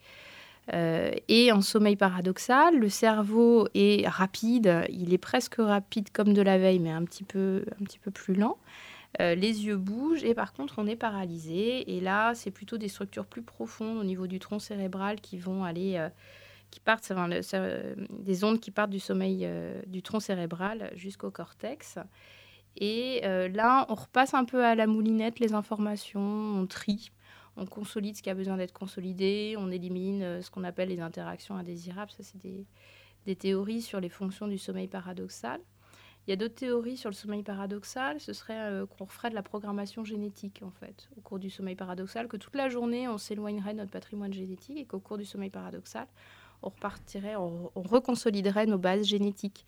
[0.72, 6.42] Euh, et en sommeil paradoxal, le cerveau est rapide, il est presque rapide comme de
[6.42, 8.58] la veille, mais un petit peu, un petit peu plus lent.
[9.20, 11.96] Euh, les yeux bougent et par contre on est paralysé.
[11.96, 15.64] Et là, c'est plutôt des structures plus profondes au niveau du tronc cérébral qui vont
[15.64, 16.08] aller, euh,
[16.70, 19.48] qui partent, enfin, des ondes qui partent du sommeil
[19.86, 21.98] du tronc cérébral jusqu'au cortex.
[22.76, 27.12] Et euh, là, on repasse un peu à la moulinette les informations, on trie,
[27.56, 31.00] on consolide ce qui a besoin d'être consolidé, on élimine euh, ce qu'on appelle les
[31.00, 32.10] interactions indésirables.
[32.10, 35.60] Ça, c'est des, théories sur les fonctions du sommeil paradoxal.
[36.26, 38.20] Il y a d'autres théories sur le sommeil paradoxal.
[38.20, 41.74] Ce serait euh, qu'on ferait de la programmation génétique, en fait, au cours du sommeil
[41.74, 45.24] paradoxal, que toute la journée, on s'éloignerait de notre patrimoine génétique et qu'au cours du
[45.24, 46.06] sommeil paradoxal,
[46.62, 49.66] on repartirait, on reconsoliderait nos bases génétiques.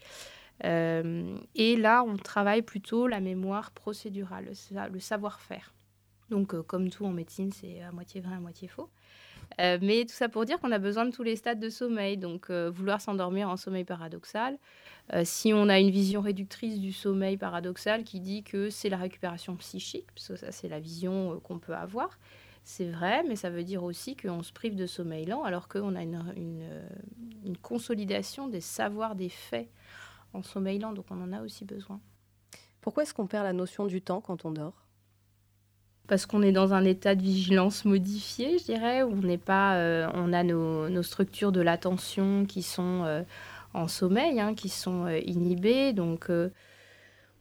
[0.64, 4.52] Euh, et là, on travaille plutôt la mémoire procédurale,
[4.92, 5.74] le savoir-faire.
[6.30, 8.88] Donc, euh, comme tout en médecine, c'est à moitié vrai, à moitié faux.
[9.60, 12.16] Euh, mais tout ça pour dire qu'on a besoin de tous les stades de sommeil.
[12.16, 14.58] Donc, vouloir s'endormir en sommeil paradoxal,
[15.22, 19.54] si on a une vision réductrice du sommeil paradoxal qui dit que c'est la récupération
[19.56, 22.18] psychique, parce que ça, c'est la vision qu'on peut avoir,
[22.64, 25.94] c'est vrai, mais ça veut dire aussi qu'on se prive de sommeil lent alors qu'on
[25.94, 26.64] a une,
[27.62, 29.68] consolidation des savoirs, des faits
[30.32, 32.00] en sommeil lent, donc on en a aussi besoin.
[32.80, 34.83] Pourquoi est-ce qu'on perd la notion du temps quand on dort?
[36.06, 40.08] Parce qu'on est dans un état de vigilance modifié, je dirais, où on pas, euh,
[40.14, 43.22] on a nos, structures de l'attention qui sont euh,
[43.72, 46.30] en sommeil, hein, qui sont euh, inhibées, donc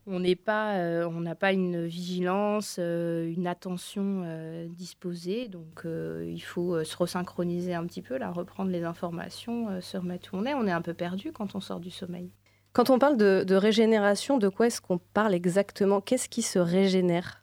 [0.06, 4.26] on n'est n'a pas une vigilance, une attention
[4.69, 10.38] disposée, donc il faut se resynchroniser un petit peu, reprendre les informations, se remettre où
[10.38, 10.54] on est.
[10.54, 12.32] On est un peu perdu quand on sort du sommeil.
[12.73, 16.02] Quand on parle de, régénération, de quoi est-ce qu'on parle exactement?
[16.02, 17.42] Qu'est-ce qui se régénère?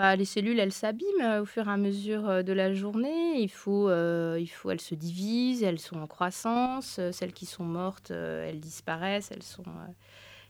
[0.00, 3.38] Bah, les cellules, elles s'abîment euh, au fur et à mesure euh, de la journée.
[3.38, 6.98] Il faut, euh, il faut, elles se divisent, elles sont en croissance.
[7.12, 9.30] Celles qui sont mortes, elles disparaissent.
[9.30, 9.62] Elles sont.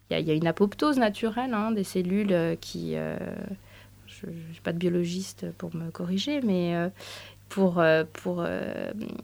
[0.09, 2.93] Il y, a une apoptose naturelle hein, des cellules qui.
[2.93, 6.77] je n'ai pas de biologiste pour me corriger, mais
[7.49, 7.83] pour,
[8.13, 8.47] pour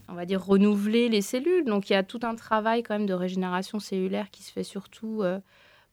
[0.08, 1.64] on va dire, renouveler les cellules.
[1.64, 4.64] Donc il y a tout un travail quand même de régénération cellulaire qui se fait
[4.64, 5.22] surtout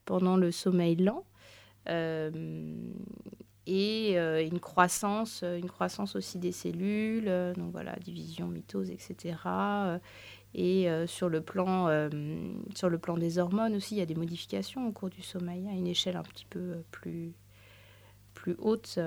[0.05, 1.23] pendant le sommeil lent.
[3.65, 9.35] Et une croissance, une croissance aussi des cellules, donc voilà, division, mitose, etc.
[10.53, 12.09] Et sur, le plan,
[12.75, 15.67] sur le plan des hormones aussi, il y a des modifications au cours du sommeil,
[15.67, 17.33] à une échelle un petit peu plus,
[18.33, 18.99] plus haute.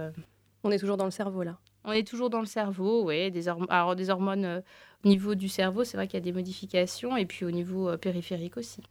[0.65, 3.31] On est toujours dans le cerveau là On est toujours dans le cerveau, oui.
[3.31, 4.63] Des, Alors, des hormones
[5.05, 7.97] au niveau du cerveau, c'est vrai qu'il y a des modifications, et puis au niveau
[7.99, 8.83] périphérique aussi.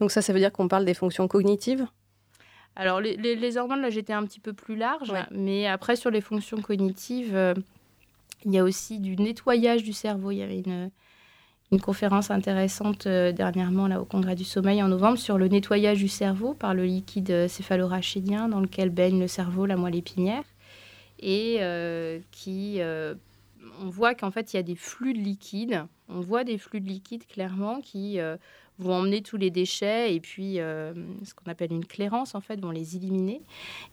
[0.00, 1.86] Donc ça, ça veut dire qu'on parle des fonctions cognitives?
[2.76, 6.60] Alors, les, hormones, là, j'étais un petit peu plus large, mais après, sur les fonctions
[6.60, 7.54] cognitives, euh,
[8.44, 10.30] il y a aussi du nettoyage du cerveau.
[10.30, 10.90] Il y avait une,
[11.72, 15.98] une conférence intéressante euh, dernièrement là, au Congrès du sommeil en novembre sur le nettoyage
[15.98, 20.44] du cerveau par le liquide céphalorachidien dans lequel baigne le cerveau, la moelle épinière,
[21.18, 22.80] et euh, qui
[23.82, 25.84] on voit qu'en fait, il y a des flux de liquide.
[26.08, 28.18] On voit des flux de liquide clairement qui
[28.80, 30.92] vont emmener tous les déchets et puis euh,
[31.24, 33.42] ce qu'on appelle une clairance en fait vont les éliminer.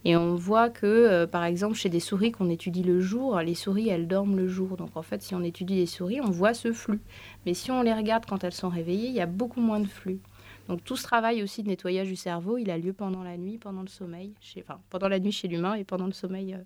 [0.06, 3.56] Et on voit que euh, par exemple chez des souris qu'on étudie le jour les
[3.56, 4.78] souris elles dorment le jour.
[4.78, 7.02] Donc en fait si on étudie les souris on voit ce flux.
[7.46, 9.88] Mais si on les regarde quand elles sont réveillées il y a beaucoup moins de
[9.88, 10.20] flux.
[10.68, 13.58] Donc tout ce travail aussi de nettoyage du cerveau il a lieu pendant la nuit
[13.58, 16.64] pendant le sommeil chez, enfin pendant la nuit chez l'humain et pendant le sommeil euh,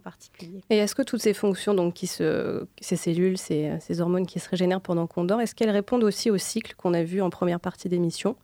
[0.00, 0.60] particulier.
[0.70, 4.40] Et est-ce que toutes ces fonctions, donc qui se, ces cellules, ces, ces hormones qui
[4.40, 7.30] se régénèrent pendant qu'on dort, est-ce qu'elles répondent aussi au cycle qu'on a vu en
[7.30, 8.36] première partie d'émission?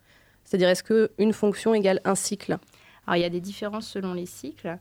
[0.45, 2.59] C'est-à-dire, est-ce qu'une fonction égale un cycle?
[3.07, 4.79] Alors, il y a des différences selon les cycles.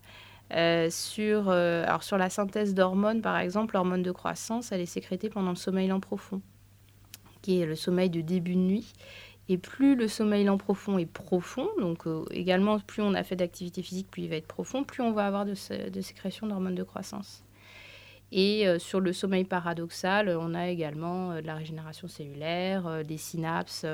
[0.56, 4.88] Euh, sur, euh, alors sur la synthèse d'hormones, par exemple, l'hormone de croissance, elle est
[4.88, 6.42] sécrétée pendant le sommeil lent profond,
[7.44, 8.94] qui est le sommeil de début de nuit.
[9.52, 13.36] Et plus le sommeil lent profond est profond, donc euh, également plus on a fait
[13.36, 16.84] d'activité physique, plus il va être profond, plus on va avoir de, sécrétion d'hormones de
[16.84, 17.44] croissance.
[18.32, 23.18] Et euh, sur le sommeil paradoxal, on a également euh, de la régénération cellulaire, des
[23.18, 23.88] synapses.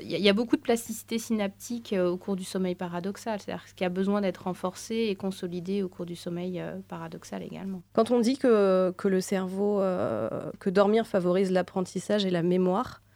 [0.00, 3.84] Il y, a beaucoup de plasticité synaptique au cours du sommeil paradoxal, c'est-à-dire ce qui
[3.84, 7.82] a besoin d'être renforcé et consolidé au cours du sommeil paradoxal également.
[7.92, 9.82] Quand on dit que, que le cerveau,
[10.60, 13.11] que dormir favorise l'apprentissage et la mémoire, euh,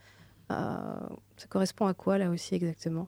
[0.49, 3.07] ça correspond à quoi là aussi exactement?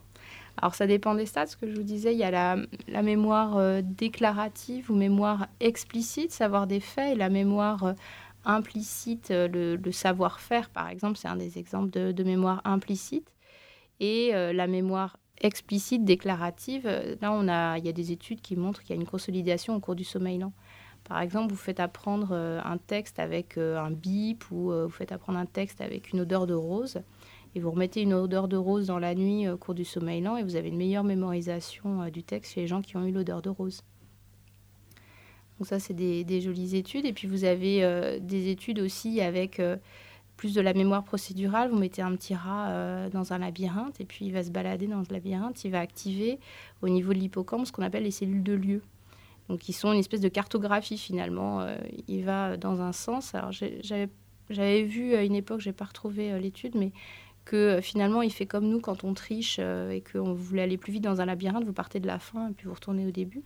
[0.62, 3.58] Alors ça dépend des stades, ce que je vous disais, il y a la, mémoire
[3.58, 7.94] euh, déclarative ou mémoire explicite, savoir des faits, et la mémoire euh,
[8.44, 13.32] implicite, le, savoir-faire par exemple, c'est un des exemples de, mémoire implicite.
[14.02, 16.88] Et la mémoire explicite, déclarative,
[17.22, 17.44] là on
[17.76, 20.06] il y a des études qui montrent qu'il y a une consolidation au cours du
[20.06, 20.54] sommeil lent.
[21.04, 25.46] Par exemple, vous faites apprendre un texte avec un bip ou vous faites apprendre un
[25.46, 27.02] texte avec une odeur de rose
[27.56, 30.38] et vous remettez une odeur de rose dans la nuit au cours du sommeil lent
[30.38, 33.12] et vous avez une meilleure mémorisation euh, du texte chez les gens qui ont eu
[33.12, 33.82] l'odeur de rose.
[35.58, 37.06] Donc ça, c'est des, jolies études.
[37.06, 39.76] Et puis vous avez euh, des études aussi avec euh,
[40.38, 41.70] plus de la mémoire procédurale.
[41.70, 45.04] Vous mettez un petit rat dans un labyrinthe et puis il va se balader dans
[45.04, 45.66] ce labyrinthe.
[45.66, 46.40] Il va activer
[46.82, 48.82] au niveau de l'hippocampe ce qu'on appelle les cellules de lieu.
[49.50, 51.68] Donc qui sont une espèce de cartographie finalement.
[52.08, 53.36] il va dans un sens.
[53.36, 56.94] Alors j'avais vu à une époque, je n'ai pas retrouvé l'étude, mais
[57.50, 60.78] que euh, finalement il fait comme nous quand on triche euh, et vous voulez aller
[60.78, 63.12] plus vite dans un labyrinthe, vous partez de la fin et puis vous retournez au
[63.12, 63.42] début.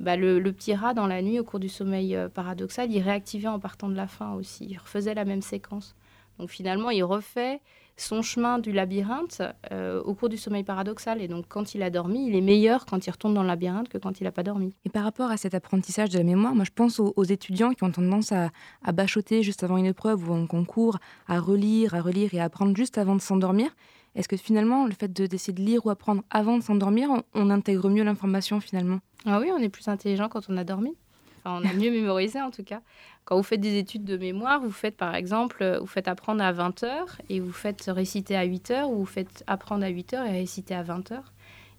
[0.00, 3.48] Bah, le, petit rat dans la nuit au cours du sommeil euh, paradoxal, il réactivait
[3.48, 5.94] en partant de la fin aussi, il refaisait la même séquence.
[6.38, 7.60] Donc finalement, il refait
[7.96, 11.20] son chemin du labyrinthe euh, au cours du sommeil paradoxal.
[11.22, 13.88] Et donc, quand il a dormi, il est meilleur quand il retourne dans le labyrinthe
[13.88, 14.74] que quand il n'a pas dormi.
[14.84, 17.84] Et par rapport à cet apprentissage de la mémoire, moi, je pense aux, étudiants qui
[17.84, 18.50] ont tendance à,
[18.92, 22.76] bachoter juste avant une épreuve ou un concours, à relire, à relire et à apprendre
[22.76, 23.74] juste avant de s'endormir.
[24.14, 27.88] Est-ce que finalement, le fait d'essayer de, lire ou apprendre avant de s'endormir, on intègre
[27.88, 29.00] mieux l'information finalement?
[29.26, 30.94] Ah oui, on est plus intelligent quand on a dormi
[31.44, 32.80] on a mieux mémorisé en tout cas.
[33.24, 36.42] Quand vous faites des études de mémoire, vous faites par exemple, euh, vous faites apprendre
[36.42, 39.88] à 20 heures et vous faites réciter à 8 heures ou vous faites apprendre à
[39.88, 41.32] 8 heures et réciter à 20 heures.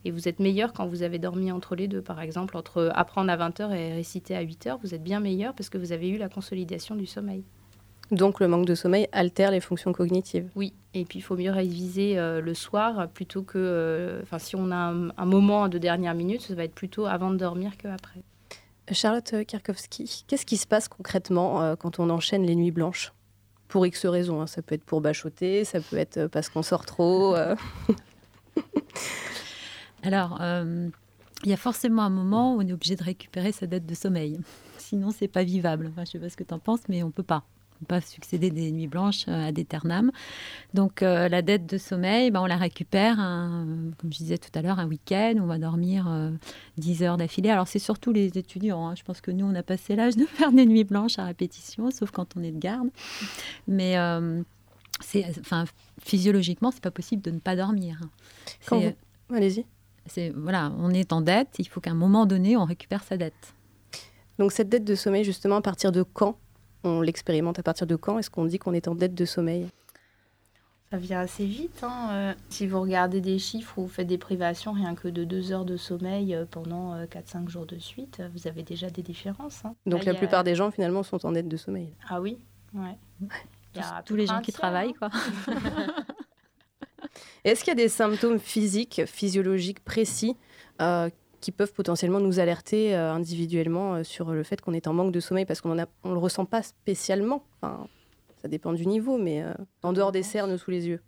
[0.06, 2.02] Et vous êtes meilleur quand vous avez dormi entre les deux.
[2.02, 5.20] Par exemple, entre apprendre à 20 heures et réciter à 8 heures, vous êtes bien
[5.20, 7.44] meilleur parce que vous avez eu la consolidation du sommeil.
[8.12, 10.50] Donc le manque de sommeil altère les fonctions cognitives.
[10.56, 14.56] Oui, et puis il faut mieux réviser euh, le soir plutôt que, euh, enfin si
[14.56, 17.78] on a un, un, moment de dernière minute, ça va être plutôt avant de dormir
[17.78, 18.22] qu'après.
[18.92, 23.14] Charlotte Kierkowski, qu'est-ce qui se passe concrètement euh, quand on enchaîne les nuits blanches?
[23.68, 24.48] Pour X raisons, hein.
[24.48, 27.36] ça peut être pour bachoter, ça peut être euh, parce qu'on sort trop.
[27.36, 27.56] Euh.
[30.04, 33.88] Alors, il y a forcément un moment où on est obligé de récupérer sa dette
[33.88, 34.40] de sommeil.
[34.78, 35.92] Sinon, c'est pas vivable.
[35.96, 37.44] je ne sais pas ce que tu en penses, mais on peut pas
[37.86, 40.12] pas succéder des nuits blanches euh, à des ternam.
[40.74, 44.62] Donc euh, la dette de sommeil, ben, on la récupère, comme je disais tout à
[44.62, 46.10] l'heure, un week-end, on va dormir
[46.78, 47.50] 10 euh, heures d'affilée.
[47.50, 48.96] Alors c'est surtout les étudiants, hein.
[48.96, 51.92] je pense que nous on a passé l'âge de faire des nuits blanches à répétition,
[51.92, 52.90] sauf quand on est de garde.
[53.68, 53.96] Mais
[55.02, 55.66] c'est, enfin,
[56.02, 58.00] physiologiquement, c'est pas possible de ne pas dormir.
[58.72, 58.94] Hein.
[59.34, 59.66] Allez-y.
[60.08, 63.18] C'est, voilà, on est en dette, il faut qu'à un moment donné, on récupère sa
[63.18, 63.56] dette.
[64.38, 66.38] Donc cette dette de sommeil, justement, à partir de quand
[66.86, 68.20] on l'expérimente à partir de quand?
[68.20, 69.68] Est-ce qu'on dit qu'on est en dette de sommeil?
[70.92, 71.84] Ça vient assez vite.
[71.84, 72.10] Hein.
[72.12, 75.52] Euh, si vous regardez des chiffres où vous faites des privations rien que de deux
[75.52, 79.66] heures de sommeil euh, pendant 4-5 jours de suite, vous avez déjà des différences.
[79.66, 79.76] Hein.
[79.86, 81.94] Donc la plupart des gens finalement sont en aide de sommeil.
[82.08, 82.38] Ah oui,
[82.74, 82.98] ouais.
[84.06, 85.10] Tous, les gens qui travaillent, quoi.
[87.44, 90.38] Est-ce qu'il y a des symptômes physiques, physiologiques précis
[91.42, 95.46] qui peuvent potentiellement nous alerter individuellement sur le fait qu'on est en manque de sommeil
[95.46, 97.44] parce qu'on ne le ressent pas spécialement
[98.46, 101.02] ça dépend du niveau, mais euh, en dehors des cernes sous les yeux,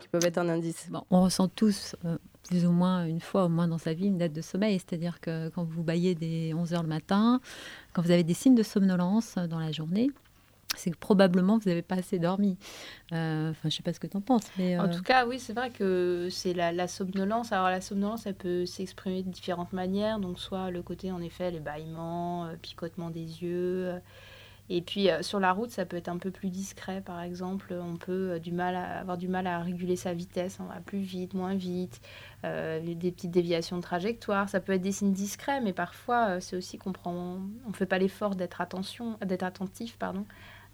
[0.00, 0.88] qui peuvent être un indice.
[1.10, 2.16] On ressent tous, euh,
[2.48, 4.78] plus ou moins une fois au moins dans sa vie, une dette de sommeil.
[4.78, 7.42] C'est-à-dire que quand vous baillez dès 11 h le matin,
[7.92, 10.08] quand vous avez des signes de somnolence dans la journée,
[10.74, 12.58] c'est que probablement vous n'avez pas assez dormi.
[13.12, 14.44] Euh, enfin, je sais pas ce que tu en penses.
[14.58, 17.52] Mais En tout cas, oui, c'est vrai que c'est la, la, somnolence.
[17.52, 20.18] Alors, la somnolence, elle peut s'exprimer de différentes manières.
[20.18, 24.00] Donc, soit le côté, en effet, les bâillements, picotement des yeux,
[24.68, 27.72] et puis euh, sur la route, ça peut être un peu plus discret, par exemple.
[27.72, 30.98] On peut euh, du mal avoir du mal à réguler sa vitesse, on va plus
[30.98, 32.00] vite, moins vite,
[32.44, 34.48] euh, des petites déviations de trajectoire.
[34.48, 37.98] Ça peut être des signes discrets, mais parfois c'est aussi qu'on prend, on fait pas
[37.98, 40.24] l'effort d'être attention, d'être attentif, pardon,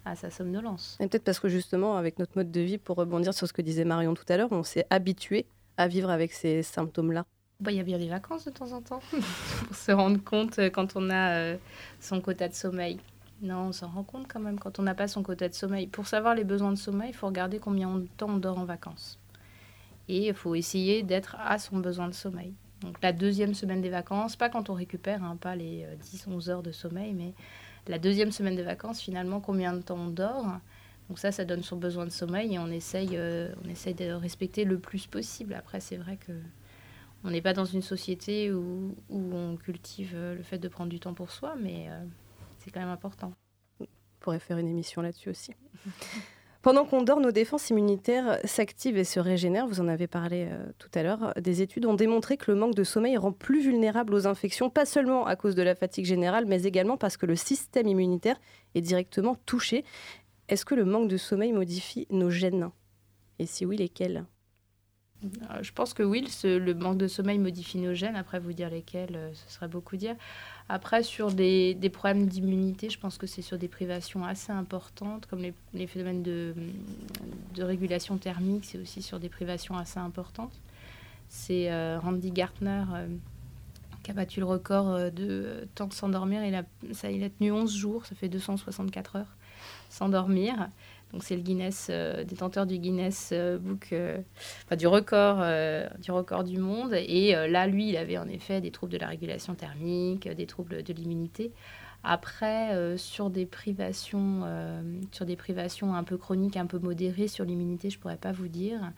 [0.05, 0.97] à sa somnolence.
[0.99, 3.61] Et peut-être parce que justement, avec notre mode de vie, pour rebondir sur ce que
[3.61, 5.45] disait Marion tout à l'heure, on s'est habitué
[5.77, 7.25] à vivre avec ces symptômes-là.
[7.59, 9.01] Bah, il y a bien des vacances de temps en temps
[9.67, 11.55] pour se rendre compte quand on a
[11.99, 12.99] son quota de sommeil.
[13.41, 15.87] Non, on s'en rend compte quand même quand on n'a pas son quota de sommeil.
[15.87, 18.65] Pour savoir les besoins de sommeil, il faut regarder combien de temps on dort en
[18.65, 19.19] vacances.
[20.07, 22.53] Et il faut essayer d'être à son besoin de sommeil.
[22.81, 26.51] Donc la deuxième semaine des vacances, pas quand on récupère, hein, pas les 10-11 euh,
[26.51, 27.33] heures de sommeil, mais
[27.87, 30.45] la deuxième semaine des vacances, finalement, combien de temps on dort.
[31.09, 34.11] Donc ça, ça donne son besoin de sommeil et on essaye, euh, on essaye de
[34.11, 35.53] respecter le plus possible.
[35.53, 36.31] Après, c'est vrai que
[37.25, 40.89] on n'est pas dans une société où, où, on cultive euh, le fait de prendre
[40.89, 41.87] du temps pour soi, mais
[42.59, 43.33] c'est quand même important.
[43.79, 43.85] On
[44.19, 45.53] pourrait faire une émission là-dessus aussi.
[46.63, 49.67] Pendant qu'on dort, nos défenses immunitaires s'activent et se régénèrent.
[49.67, 51.33] Vous en avez parlé euh, tout à l'heure.
[51.35, 54.85] Des études ont démontré que le manque de sommeil rend plus vulnérable aux infections, pas
[54.85, 58.39] seulement à cause de la fatigue générale, mais également parce que le système immunitaire
[58.75, 59.83] est directement touché.
[60.47, 62.69] Est-ce que le manque de sommeil modifie nos gènes?
[63.39, 64.23] Et si oui, lesquels?
[65.25, 68.15] Euh, je pense que oui, le manque de sommeil modifie nos gènes.
[68.15, 70.15] Après, vous dire lesquels, euh, ce serait beaucoup dire.
[70.69, 75.41] Après, sur des, problèmes d'immunité, je pense que c'est sur des privations assez importantes, comme
[75.73, 76.53] les, phénomènes de,
[77.59, 80.53] régulation thermique, c'est aussi sur des privations assez importantes.
[81.29, 82.83] C'est euh, Randy Gartner
[84.03, 86.43] qui a battu le record de temps de s'endormir.
[86.43, 89.35] Il a, ça, il a tenu 11 jours, ça fait 264 heures
[89.89, 90.69] sans dormir.
[91.19, 94.17] C'est le Guinness, euh, détenteur du Guinness euh, Book, euh,
[94.75, 96.93] du record, du monde.
[96.93, 100.83] Et là, lui, il avait en effet des troubles de la régulation thermique, des troubles
[100.83, 101.51] de l'immunité.
[102.03, 108.31] Après, sur des privations, un peu chroniques, un peu modérées sur l'immunité, je pourrais pas
[108.31, 108.91] vous dire.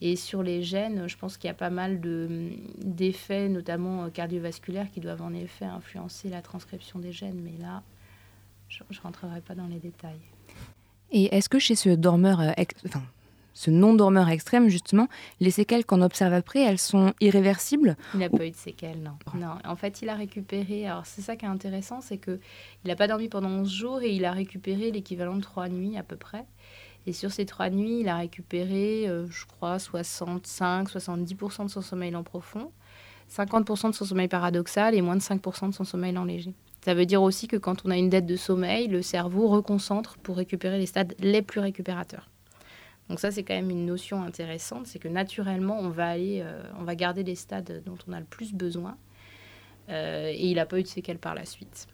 [0.00, 2.00] Et sur les gènes, je pense qu'il y a pas mal
[2.84, 7.40] d'effets, notamment cardiovasculaires, qui doivent en effet influencer la transcription des gènes.
[7.42, 7.82] Mais là,
[8.68, 10.35] je ne rentrerai pas dans les détails.
[11.10, 12.52] Et est-ce que chez ce dormeur, euh,
[12.86, 13.02] enfin,
[13.56, 15.08] ce non-dormeur extrême, justement,
[15.40, 19.12] les séquelles qu'on observe après, elles sont irréversibles Il n'a pas eu de séquelles, non.
[19.34, 19.54] non.
[19.64, 20.86] En fait, il a récupéré.
[20.86, 22.38] Alors, c'est ça qui est intéressant, c'est qu'il
[22.84, 26.02] n'a pas dormi pendant 11 jours et il a récupéré l'équivalent de 3 nuits à
[26.02, 26.44] peu près.
[27.06, 32.14] Et sur ces 3 nuits, il a récupéré, euh, je crois, 65-70% de son sommeil
[32.14, 32.72] en profond,
[33.30, 36.52] 50% de son sommeil paradoxal et moins de 5% de son sommeil en léger.
[36.86, 40.18] Ça veut dire aussi que quand on a une dette de sommeil, le cerveau reconcentre
[40.18, 42.30] pour récupérer les stades les plus récupérateurs.
[43.08, 46.62] Donc ça, c'est quand même une notion intéressante, c'est que naturellement, on va aller, euh,
[46.78, 48.96] on va garder les stades dont on a le plus besoin,
[49.88, 51.88] euh, et il n'a pas eu de séquelles par la suite.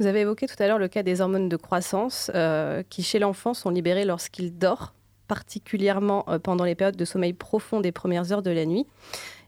[0.00, 3.18] Vous avez évoqué tout à l'heure le cas des hormones de croissance euh, qui, chez
[3.18, 4.92] l'enfant, sont libérées lorsqu'il dort,
[5.28, 8.84] particulièrement pendant les périodes de sommeil profond des premières heures de la nuit.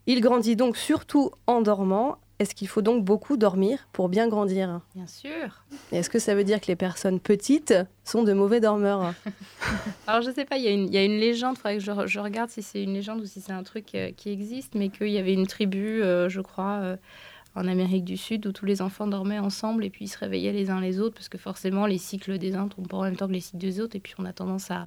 [0.07, 4.81] Il grandit donc surtout en dormant, est-ce qu'il faut donc beaucoup dormir pour bien grandir?
[4.95, 5.65] Bien sûr.
[5.91, 7.75] Est-ce que ça veut dire que les personnes petites
[8.05, 9.13] sont de mauvais dormeurs?
[10.07, 12.51] Alors je ne sais pas, il y, a une légende, il faudrait que je, regarde
[12.51, 15.19] si c'est une légende ou si c'est un truc euh, qui existe, mais qu'il y
[15.19, 16.97] avait une tribu, euh, je crois, euh,
[17.57, 20.53] en Amérique du Sud où tous les enfants dormaient ensemble et puis ils se réveillaient
[20.53, 23.17] les uns les autres parce que forcément les cycles des uns tombent pas en même
[23.17, 24.87] temps que les cycles des autres et puis on a tendance à,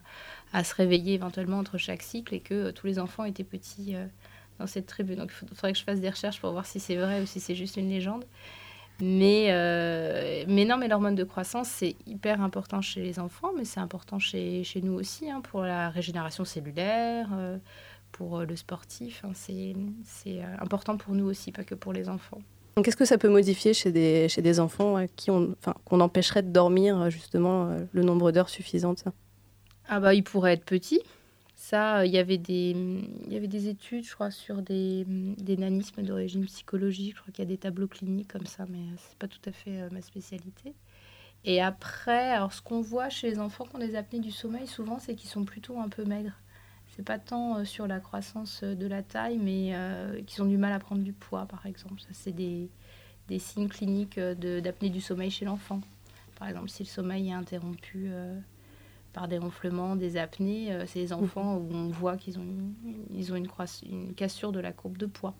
[0.53, 3.95] à se réveiller éventuellement entre chaque cycle et que tous les enfants étaient petits
[4.61, 5.15] dans cette tribu.
[5.15, 7.39] Donc il faudrait que je fasse des recherches pour voir si c'est vrai ou si
[7.39, 8.25] c'est juste une légende.
[9.01, 13.65] Mais, euh, mais non, mais l'hormone de croissance, c'est hyper important chez les enfants, mais
[13.65, 17.57] c'est important chez, chez, nous aussi, hein, pour la régénération cellulaire, euh,
[18.11, 19.23] pour euh, le sportif.
[19.25, 22.41] Hein, c'est important pour nous aussi, pas que pour les enfants.
[22.75, 26.43] Donc, qu'est-ce que ça peut modifier chez des, chez des enfants qui ont, qu'on empêcherait
[26.43, 29.05] de dormir, justement, le nombre d'heures suffisantes?
[29.89, 31.01] Ah bah il pourrait être petit.
[31.61, 32.71] Ça, il y avait des,
[33.27, 37.15] il y avait des études, je crois, sur des, des nanismes d'origine psychologique.
[37.15, 39.51] Je crois qu'il y a des tableaux cliniques comme ça, mais c'est pas tout à
[39.51, 40.73] fait ma spécialité.
[41.45, 44.65] Et après, alors ce qu'on voit chez les enfants qui ont des apnées du sommeil,
[44.65, 46.33] souvent, c'est qu'ils sont plutôt un peu maigres.
[46.95, 50.47] C'est pas tant euh, sur la croissance euh, de la taille, mais euh, qu'ils ont
[50.47, 52.01] du mal à prendre du poids, par exemple.
[52.01, 52.71] Ça, c'est des,
[53.27, 55.79] des, signes cliniques d'apnée du sommeil chez l'enfant.
[56.39, 58.09] Par exemple, si le sommeil est interrompu
[59.13, 62.45] par des ronflements, des apnées, c'est les enfants où on voit qu'ils ont,
[63.13, 63.47] ils ont une,
[63.89, 65.35] une cassure de la courbe de poids.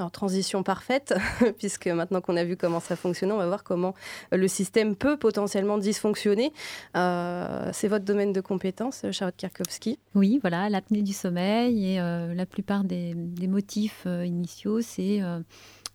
[0.00, 1.14] Alors, transition parfaite,
[1.58, 3.94] puisque maintenant qu'on a vu comment ça fonctionne, on va voir comment
[4.32, 6.54] le système peut potentiellement dysfonctionner.
[6.96, 9.98] Euh, c'est votre domaine de compétence, Charlotte Kierkowski.
[10.14, 13.14] Oui, voilà, l'apnée du sommeil et euh, la plupart des,
[13.46, 15.20] motifs euh, initiaux, c'est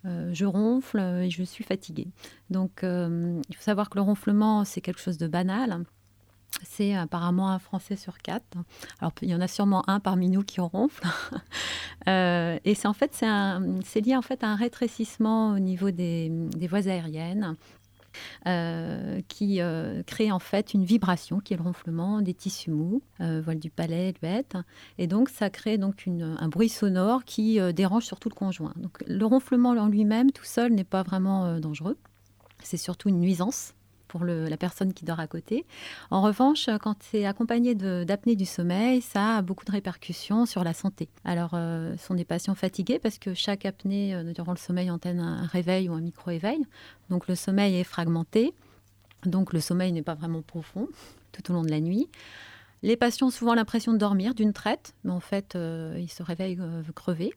[0.03, 2.05] je ronfle et je suis fatiguée.
[2.51, 5.83] Donc, il faut savoir que le ronflement, c'est quelque chose de banal
[6.63, 8.57] c'est apparemment un Français sur quatre.
[8.99, 11.05] Alors, il y en a sûrement un parmi nous qui en ronfle.
[12.07, 13.25] Euh, et c'est en fait,
[13.83, 16.31] c'est lié en fait à un rétrécissement au niveau des,
[16.69, 17.55] voies aériennes.
[18.45, 23.01] Euh, qui euh, crée en fait une vibration qui est le ronflement des tissus mous,
[23.19, 24.55] voile du palais, bête,
[24.99, 28.73] et donc ça crée donc un bruit sonore qui dérange surtout le conjoint.
[28.77, 31.97] Donc le ronflement en lui-même tout seul n'est pas vraiment dangereux,
[32.63, 33.73] c'est surtout une nuisance
[34.15, 35.65] pour la personne qui dort à côté.
[36.09, 40.73] En revanche, quand c'est accompagné d'apnée du sommeil, ça a beaucoup de répercussions sur la
[40.73, 41.09] santé.
[41.25, 44.89] Alors, euh, ce sont des patients fatigués parce que chaque apnée euh, durant le sommeil
[44.89, 46.65] entraîne un réveil ou un micro-éveil.
[47.09, 48.53] Donc, le sommeil est fragmenté.
[49.25, 50.87] Donc, le sommeil n'est pas vraiment profond
[51.33, 52.07] tout au long de la nuit.
[52.83, 56.23] Les patients ont souvent l'impression de dormir d'une traite, mais en fait, euh, ils se
[56.23, 56.61] réveillent
[56.95, 57.33] crevés.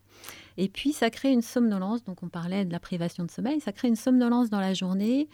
[0.61, 2.03] Et puis, ça crée une somnolence.
[2.03, 3.61] Donc, on parlait de la privation de sommeil.
[3.61, 5.29] Ça crée une somnolence dans la journée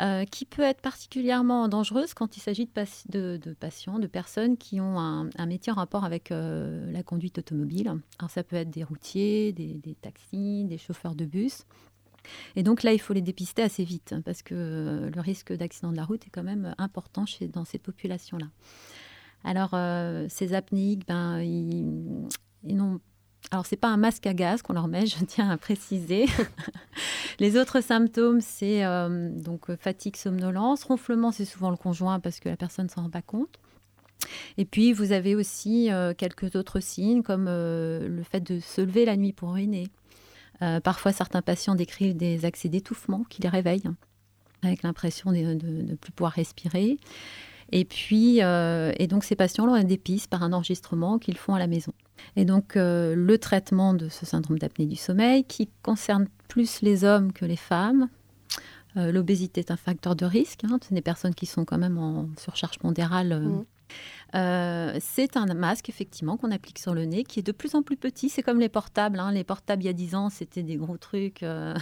[0.00, 5.00] euh, qui peut être particulièrement dangereuse quand il s'agit de, patients, de personnes qui ont
[5.00, 7.92] un, métier en rapport avec la conduite automobile.
[8.20, 11.64] Alors, ça peut être des routiers, des, taxis, des chauffeurs de bus.
[12.54, 15.90] Et donc là, il faut les dépister assez vite hein, parce que le risque d'accident
[15.90, 18.46] de la route est quand même important dans cette population-là.
[19.44, 22.28] Alors, euh, ces apnéiques, ben, ils,
[22.64, 23.00] ils n'ont
[23.50, 26.26] alors, c'est pas un masque à gaz qu'on leur met, je tiens à préciser.
[27.38, 30.84] les autres symptômes, c'est euh, donc fatigue, somnolence.
[30.84, 33.58] Ronflement, c'est souvent le conjoint parce que la personne ne s'en rend pas compte.
[34.58, 39.04] Et puis, vous avez aussi euh, quelques autres signes comme le fait de se lever
[39.04, 39.88] la nuit pour uriner.
[40.82, 43.88] parfois, certains patients décrivent des accès d'étouffement qui les réveillent,
[44.62, 46.98] avec l'impression de ne plus pouvoir respirer.
[47.70, 51.54] Et puis, euh, et donc ces patients ont des pistes par un enregistrement qu'ils font
[51.54, 51.92] à la maison.
[52.36, 57.04] Et donc euh, le traitement de ce syndrome d'apnée du sommeil, qui concerne plus les
[57.04, 58.08] hommes que les femmes.
[58.96, 60.64] Euh, l'obésité est un facteur de risque.
[60.64, 63.64] Hein, ce sont des personnes qui sont quand même en surcharge pondérale mmh.
[64.34, 67.82] Euh, c'est un masque, effectivement, qu'on applique sur le nez, qui est de plus en
[67.82, 68.28] plus petit.
[68.28, 69.18] C'est comme les portables.
[69.18, 69.32] Hein.
[69.32, 71.42] Les portables, il y a 10 ans, c'était des gros trucs.
[71.42, 71.74] Euh,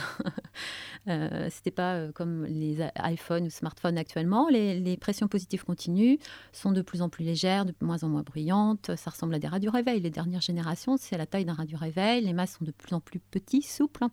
[1.08, 4.48] euh, c'était pas comme les iPhones ou smartphones actuellement.
[4.48, 6.18] Les, pressions positives continues
[6.52, 8.94] sont de plus en plus légères, de moins en moins bruyantes.
[8.96, 10.00] Ça ressemble à des radio-réveils.
[10.00, 12.24] Les dernières générations, c'est la taille d'un radio-réveil.
[12.24, 14.04] Les masques sont de plus en plus petits, souples.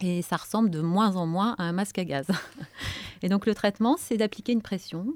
[0.00, 2.26] Et ça ressemble de moins en moins à un masque à gaz.
[3.22, 5.14] Et donc le traitement, c'est d'appliquer une pression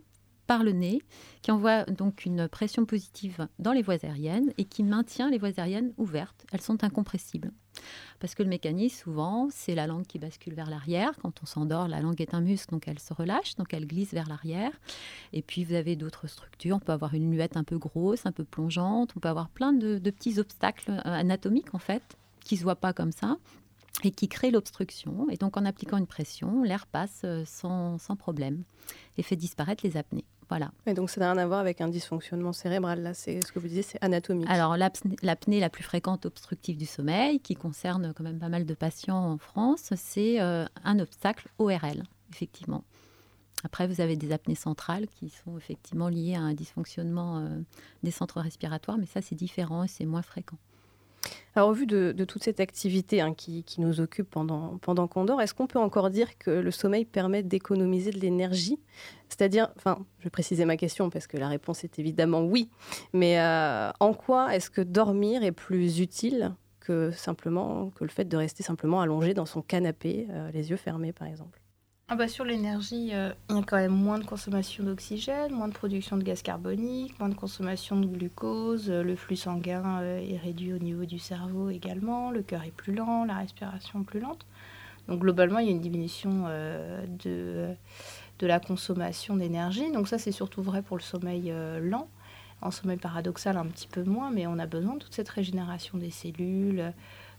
[0.48, 1.02] par le nez,
[1.42, 5.52] qui envoie donc une pression positive dans les voies aériennes et qui maintient les voies
[5.58, 6.46] aériennes ouvertes.
[6.50, 7.52] Elles sont incompressibles.
[8.18, 11.12] Parce que le mécanisme, souvent, c'est la langue qui bascule vers l'arrière.
[11.20, 14.12] Quand on s'endort, la langue est un muscle, donc elle se relâche, donc elle glisse
[14.12, 14.72] vers l'arrière.
[15.34, 16.76] Et puis, vous avez d'autres structures.
[16.76, 19.12] On peut avoir une luette un peu grosse, un peu plongeante.
[19.16, 22.74] On peut avoir plein de, petits obstacles euh, anatomiques, en fait, qui ne se voient
[22.74, 23.36] pas comme ça
[24.02, 25.28] et qui créent l'obstruction.
[25.28, 28.62] Et donc, en appliquant une pression, l'air passe euh, sans, sans problème
[29.18, 30.24] et fait disparaître les apnées.
[30.48, 30.70] Voilà.
[30.86, 33.58] Et donc ça n'a rien à voir avec un dysfonctionnement cérébral, là, c'est ce que
[33.58, 34.48] vous disiez, c'est anatomique.
[34.48, 38.74] Alors l'apnée la plus fréquente obstructive du sommeil, qui concerne quand même pas mal de
[38.74, 42.84] patients en France, c'est euh, un obstacle ORL, effectivement.
[43.64, 47.58] Après, vous avez des apnées centrales qui sont effectivement liées à un dysfonctionnement euh,
[48.02, 50.58] des centres respiratoires, mais ça c'est différent et c'est moins fréquent.
[51.54, 55.40] Alors, au vu de, toute cette activité hein, qui, nous occupe pendant, pendant qu'on dort,
[55.40, 58.78] est-ce qu'on peut encore dire que le sommeil permet d'économiser de l'énergie?
[59.28, 62.70] C'est-à-dire, enfin, je préciser ma question parce que la réponse est évidemment oui,
[63.12, 68.24] mais euh, en quoi est-ce que dormir est plus utile que simplement que le fait
[68.24, 71.60] de rester simplement allongé dans son canapé, euh, les yeux fermés, par exemple?
[72.10, 75.68] Ah bah sur l'énergie, euh, il y a quand même moins de consommation d'oxygène, moins
[75.68, 80.18] de production de gaz carbonique, moins de consommation de glucose, euh, le flux sanguin euh,
[80.18, 84.20] est réduit au niveau du cerveau également, le cœur est plus lent, la respiration plus
[84.20, 84.46] lente.
[85.06, 86.48] Donc globalement, il y a une diminution
[87.24, 87.68] de,
[88.38, 89.90] de la consommation d'énergie.
[89.90, 91.50] Donc ça, c'est surtout vrai pour le sommeil
[91.80, 92.08] lent.
[92.60, 95.96] En sommeil paradoxal, un petit peu moins, mais on a besoin de toute cette régénération
[95.96, 96.92] des cellules,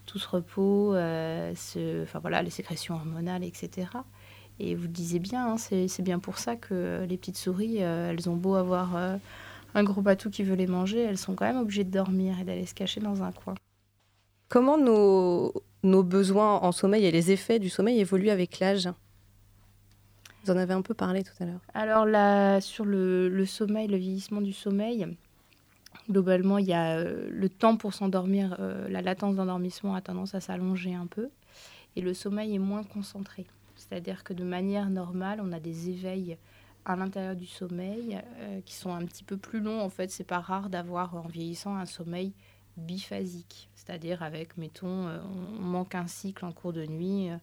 [0.07, 3.88] tout ce repos, enfin voilà, les sécrétions hormonales, etc.
[4.60, 8.36] Et vous disiez bien, hein, c'est bien pour ça que les petites souris, elles ont
[8.36, 9.18] beau avoir
[9.74, 12.43] un gros bateau qui veut les manger, elles sont quand même obligées de dormir et
[12.43, 13.55] d'aller se cacher dans un coin.
[14.49, 15.53] Comment nos,
[15.84, 18.89] nos besoins en sommeil et les effets du sommeil évoluent avec l'âge?
[20.43, 21.60] Vous en avez un peu parlé tout à l'heure.
[21.74, 25.05] Alors là, sur le, sommeil, le vieillissement du sommeil,
[26.10, 30.34] globalement, il y a euh, le temps pour s'endormir, euh, la latence d'endormissement a tendance
[30.36, 31.30] à s'allonger un peu,
[31.95, 33.45] et le sommeil est moins concentré.
[33.90, 36.38] C'est-à-dire que de manière normale, on a des éveils
[36.86, 39.82] à l'intérieur du sommeil euh, qui sont un petit peu plus longs.
[39.82, 42.34] En fait, c'est pas rare d'avoir en vieillissant un sommeil
[42.78, 45.20] biphasique, c'est-à-dire avec, mettons, euh,
[45.60, 47.36] on manque un cycle en cours de nuit, euh,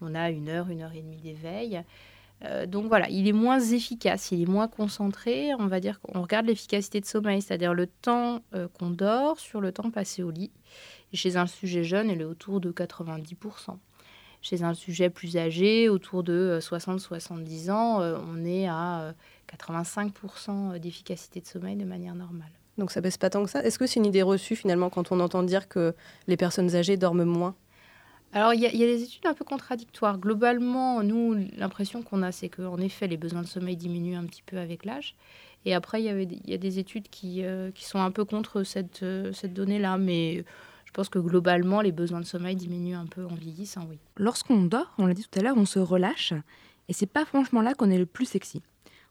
[0.00, 1.82] on a une heure, une heure et demie d'éveil.
[2.66, 5.54] donc voilà, il est moins efficace, il est moins concentré.
[5.54, 8.42] On va dire qu'on regarde l'efficacité de sommeil, c'est-à-dire le temps
[8.74, 10.50] qu'on dort sur le temps passé au lit.
[11.14, 13.78] Chez un sujet jeune, elle est autour de 90%.
[14.44, 19.14] Chez un sujet plus âgé, autour de 60-70 euh, ans, euh, on est à
[19.50, 20.10] 85%
[20.74, 22.50] euh, d'efficacité de sommeil de manière normale.
[22.76, 23.64] Donc ça baisse pas tant que ça.
[23.64, 25.94] Est-ce que c'est une idée reçue finalement quand on entend dire que
[26.26, 27.54] les personnes âgées dorment moins?
[28.34, 30.18] Alors, il y, a des études un peu contradictoires.
[30.18, 34.42] Globalement, nous, l'impression qu'on a, c'est qu'en effet, les besoins de sommeil diminuent un petit
[34.42, 35.14] peu avec l'âge.
[35.64, 39.54] Et après, il y, a des études qui, qui sont un peu contre cette, cette
[39.54, 39.98] donnée-là.
[39.98, 40.44] Mais
[40.94, 43.98] pense que globalement, les besoins de sommeil diminuent un peu en vieillissant, oui.
[44.16, 46.32] Lorsqu'on dort, on l'a dit tout à l'heure, on se relâche.
[46.88, 48.62] Et c'est pas franchement là qu'on est le plus sexy.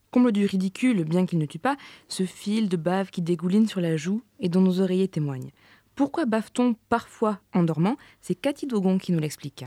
[0.10, 1.76] Comble du ridicule, bien qu'il ne tue pas,
[2.08, 5.52] ce fil de bave qui dégouline sur la joue et dont nos oreillers témoignent.
[5.96, 7.98] Pourquoi bave-t-on parfois en dormant?
[8.22, 9.66] C'est Cathy Dogon qui nous l'explique.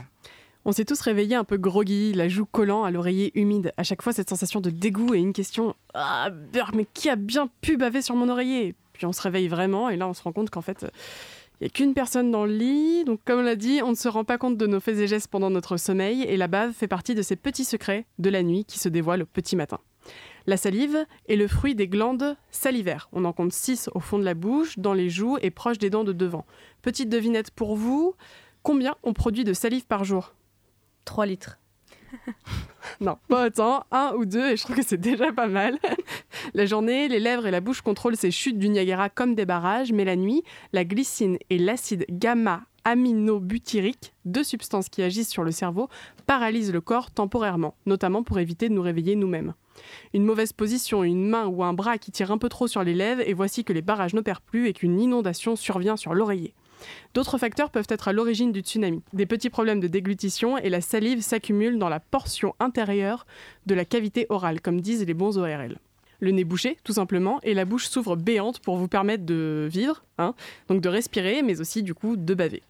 [0.65, 3.73] On s'est tous réveillés un peu groggy, la joue collant à l'oreiller humide.
[3.77, 6.29] À chaque fois, cette sensation de dégoût et une question Ah,
[6.73, 8.75] mais qui a bien pu baver sur mon oreiller?
[8.91, 10.85] Puis on se réveille vraiment et là, on se rend compte qu'en fait,
[11.59, 13.95] il n'y a qu'une personne dans le lit, donc comme on l'a dit, on ne
[13.95, 16.71] se rend pas compte de nos faits et gestes pendant notre sommeil, et la bave
[16.71, 19.79] fait partie de ces petits secrets de la nuit qui se dévoilent au petit matin.
[20.45, 23.09] La salive est le fruit des glandes salivaires.
[23.11, 25.89] On en compte 6 au fond de la bouche, dans les joues et proche des
[25.89, 26.45] dents de devant.
[26.81, 28.13] Petite devinette pour vous,
[28.61, 30.35] combien on produit de salive par jour?
[31.05, 31.59] 3 litres.
[33.01, 35.77] non, pas autant, un ou deux, et je trouve que c'est déjà pas mal.
[36.53, 39.91] la journée, les lèvres et la bouche contrôlent ces chutes du Niagara comme des barrages,
[39.91, 40.43] mais la nuit,
[40.73, 45.89] la glycine et l'acide gamma aminobutyrique, deux substances qui agissent sur le cerveau,
[46.25, 49.53] paralysent le corps temporairement, notamment pour éviter de nous réveiller nous-mêmes.
[50.13, 52.93] Une mauvaise position, une main ou un bras qui tire un peu trop sur les
[52.93, 56.53] lèvres, et voici que les barrages n'opèrent plus et qu'une inondation survient sur l'oreiller.
[57.13, 59.01] D'autres facteurs peuvent être à l'origine du tsunami.
[59.13, 63.25] Des petits problèmes de déglutition et la salive s'accumule dans la portion intérieure
[63.65, 65.77] de la cavité orale, comme disent les bons ORL.
[66.19, 70.03] Le nez bouché, tout simplement, et la bouche s'ouvre béante pour vous permettre de vivre,
[70.17, 70.33] hein,
[70.67, 72.63] donc de respirer, mais aussi du coup de baver.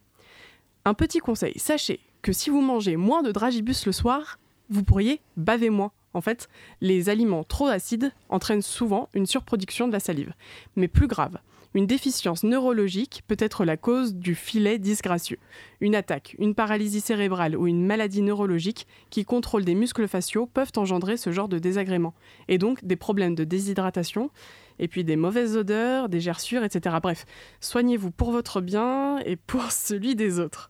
[0.84, 4.40] Un petit conseil, sachez que si vous mangez moins de dragibus le soir,
[4.70, 5.92] vous pourriez baver moins.
[6.14, 6.50] En fait,
[6.82, 10.34] les aliments trop acides entraînent souvent une surproduction de la salive.
[10.76, 11.38] Mais plus grave,
[11.74, 15.40] une déficience neurologique peut être la cause du filet disgracieux.
[15.80, 20.72] Une attaque, une paralysie cérébrale ou une maladie neurologique qui contrôle des muscles faciaux peuvent
[20.76, 22.16] engendrer ce genre de désagréments,
[22.48, 24.32] et donc des problèmes de déshydratation,
[24.80, 26.98] et puis des mauvaises odeurs, des gerçures, etc.
[27.02, 27.26] Bref,
[27.62, 30.70] soignez-vous pour votre bien et pour celui des autres.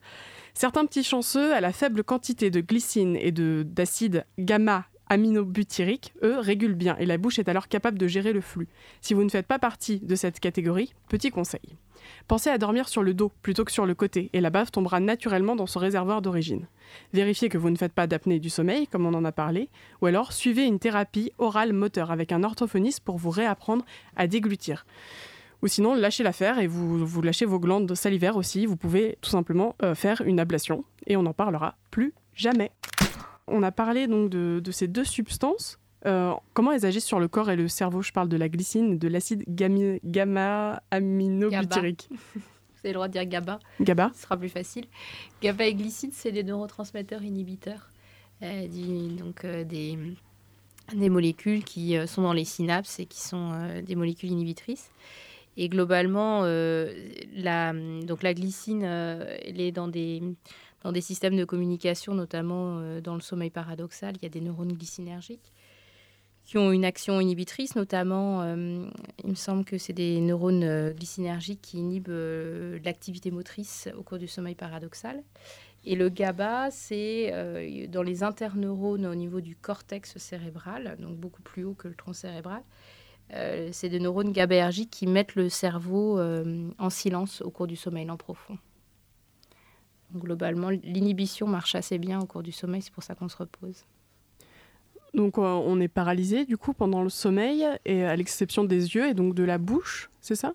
[0.54, 6.76] Certains petits chanceux, à la faible quantité de glycine et d'acide gamma aminobutyriques, eux, régulent
[6.76, 8.68] bien et la bouche est alors capable de gérer le flux.
[9.02, 11.78] Si vous ne faites pas partie de cette catégorie, petit conseil.
[12.28, 15.00] Pensez à dormir sur le dos plutôt que sur le côté et la bave tombera
[15.00, 16.68] naturellement dans son réservoir d'origine.
[17.14, 19.70] Vérifiez que vous ne faites pas d'apnée du sommeil, comme on en a parlé,
[20.02, 23.86] ou alors suivez une thérapie orale moteur avec un orthophoniste pour vous réapprendre
[24.16, 24.86] à déglutir.
[25.64, 28.66] Ou sinon, lâchez l'affaire et vous, lâchez vos glandes salivaires aussi.
[28.66, 32.72] Vous pouvez tout simplement euh, faire une ablation et on n'en parlera plus jamais.
[33.48, 35.80] On a parlé donc de, ces deux substances.
[36.06, 38.94] Euh, comment elles agissent sur le corps et le cerveau Je parle de la glycine
[38.94, 42.08] et de l'acide gamma-aminobutyrique.
[42.12, 43.58] Vous avez le droit de dire GABA.
[43.82, 44.12] GABA.
[44.14, 44.86] Ce sera plus facile.
[45.42, 47.90] GABA et glycine, c'est des neurotransmetteurs inhibiteurs.
[48.44, 48.68] Euh,
[49.18, 49.98] donc euh, des,
[50.94, 54.92] des, molécules qui sont dans les synapses et qui sont des molécules inhibitrices.
[55.60, 57.74] Et globalement, la,
[58.04, 60.22] donc la glycine, elle est dans des
[60.84, 64.42] dans des systèmes de communication, notamment euh, dans le sommeil paradoxal, il y a des
[64.42, 65.52] neurones glycinergiques
[66.46, 68.86] qui ont une action inhibitrice, notamment, euh,
[69.26, 72.14] il me semble que c'est des neurones euh, glycinergiques qui inhibent
[72.86, 75.22] l'activité motrice au cours du sommeil paradoxal.
[75.84, 81.64] Et le GABA, c'est dans les interneurones au niveau du cortex cérébral, donc beaucoup plus
[81.64, 82.62] haut que le tronc cérébral.
[83.30, 86.20] C'est des neurones GABAergiques qui mettent le cerveau
[86.78, 88.58] en silence au cours du sommeil lent profond.
[90.16, 93.84] Globalement, l'inhibition marche assez bien au cours du sommeil, c'est pour ça qu'on se repose.
[95.14, 99.14] Donc on est paralysé du coup pendant le sommeil, et à l'exception des yeux et
[99.14, 100.54] donc de la bouche, c'est ça?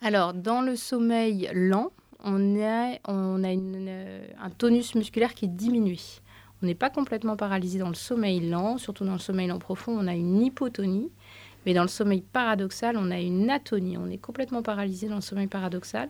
[0.00, 1.90] Alors dans le sommeil lent,
[2.24, 6.20] on a, on a un tonus musculaire qui diminue.
[6.62, 9.92] On n'est pas complètement paralysé dans le sommeil lent, surtout dans le sommeil lent profond,
[9.96, 11.10] on a une hypotonie.
[11.66, 13.98] Mais dans le sommeil paradoxal, on a une atonie.
[13.98, 16.08] On est complètement paralysé dans le sommeil paradoxal.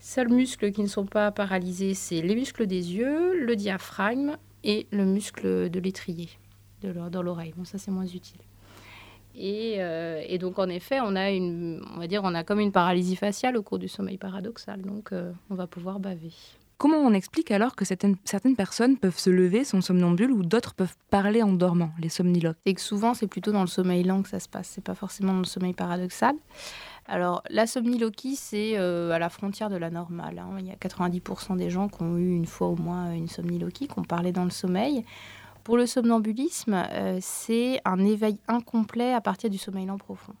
[0.00, 4.86] Seuls muscles qui ne sont pas paralysés, c'est les muscles des yeux, le diaphragme et
[4.90, 6.30] le muscle de l'étrier
[6.82, 7.52] dans l'oreille.
[7.54, 8.40] Bon, ça c'est moins utile.
[9.36, 12.60] Et, euh, et, donc en effet, on a une, on va dire, on a comme
[12.60, 14.80] une paralysie faciale au cours du sommeil paradoxal.
[14.80, 16.32] Donc euh, on va pouvoir baver.
[16.78, 20.72] Comment on explique alors que certaines, certaines personnes peuvent se lever, sont somnambules, ou d'autres
[20.72, 22.56] peuvent parler en dormant, les somniloques?
[22.64, 24.94] Et que souvent, c'est plutôt dans le sommeil lent que ça se passe, c'est pas
[24.94, 26.34] forcément dans le sommeil paradoxal.
[27.06, 30.38] Alors, la somniloquie, c'est euh, à la frontière de la normale.
[30.38, 30.56] Hein.
[30.58, 33.88] Il y a 90% des gens qui ont eu une fois au moins une somniloquie,
[33.88, 35.04] qui ont parlé dans le sommeil.
[35.64, 40.34] Pour le somnambulisme, euh, c'est un éveil incomplet à partir du sommeil lent profond.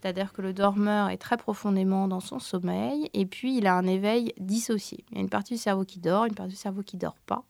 [0.00, 3.86] C'est-à-dire que le dormeur est très profondément dans son sommeil et puis il a un
[3.86, 5.04] éveil dissocié.
[5.10, 7.16] Il y a une partie du cerveau qui dort, une partie du cerveau qui dort
[7.26, 7.42] pas.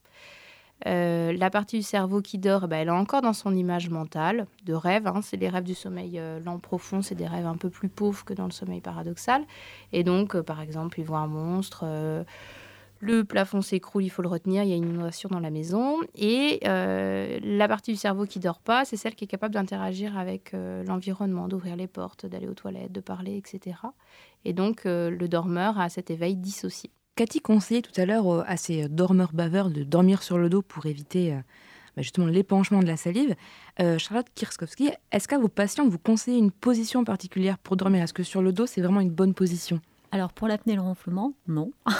[0.87, 4.47] Euh, la partie du cerveau qui dort, ben, elle est encore dans son image mentale
[4.65, 5.07] de rêve.
[5.07, 5.21] Hein.
[5.23, 8.25] C'est les rêves du sommeil euh, lent profond, c'est des rêves un peu plus pauvres
[8.25, 9.45] que dans le sommeil paradoxal.
[9.93, 11.85] Et donc, euh, par exemple, il voit un monstre
[13.01, 15.99] le plafond s'écroule, il faut le retenir, il y a une inondation dans la maison.
[16.17, 20.53] Et la partie du cerveau qui dort pas, c'est celle qui est capable d'interagir avec
[20.53, 23.77] l'environnement, d'ouvrir les portes, d'aller aux toilettes, de parler, etc.
[24.45, 26.91] Et donc le dormeur a cet éveil dissocié.
[27.19, 30.87] Cathy conseillait tout à l'heure à ces dormeurs baveurs de dormir sur le dos pour
[30.87, 31.33] éviter
[31.97, 33.35] bah, justement l'épanchement de la salive.
[33.77, 38.05] Charlotte Kirskowski, est-ce qu'à vos patients, vous conseillez une position particulière pour dormir?
[38.05, 39.81] Est-ce que sur le dos, c'est vraiment une bonne position?
[40.11, 41.73] Alors pour l'apnée et le ronflement, non.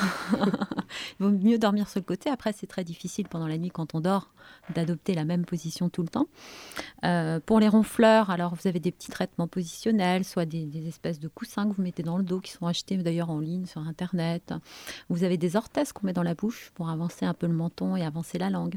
[1.21, 2.31] Il vaut mieux dormir sur le côté.
[2.31, 4.33] Après, c'est très difficile pendant la nuit quand on dort
[4.75, 6.27] d'adopter la même position tout le temps.
[7.05, 11.29] Euh, pour les ronfleurs, alors vous avez des petits traitements positionnels, soit des, espèces de
[11.29, 14.55] coussins que vous mettez dans le dos, qui sont achetés d'ailleurs en ligne sur Internet.
[15.11, 17.97] Vous avez des orthèses qu'on met dans la bouche pour avancer un peu le menton
[17.97, 18.77] et avancer la langue.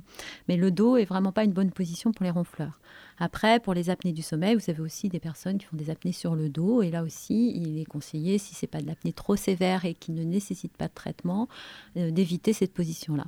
[0.50, 2.80] Mais le dos est vraiment pas une bonne position pour les ronfleurs.
[3.18, 6.12] Après, pour les apnées du sommeil, vous avez aussi des personnes qui font des apnées
[6.12, 6.82] sur le dos.
[6.82, 9.94] Et là aussi, il est conseillé, si ce n'est pas de l'apnée trop sévère et
[9.94, 11.48] qui ne nécessite pas de traitement,
[11.96, 13.26] euh, d'éviter cette position-là.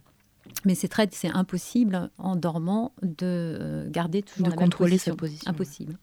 [0.66, 3.28] Mais c'est très, c'est impossible en dormant de
[3.62, 5.48] euh, garder toujours de la contrôler sa position.
[5.48, 6.00] Impossible.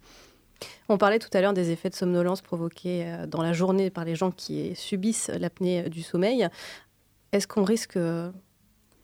[0.89, 4.05] On parlait tout à l'heure des effets de somnolence provoqués euh, dans la journée par
[4.05, 6.47] les gens qui subissent l'apnée du sommeil.
[7.33, 7.99] Est-ce qu'on risque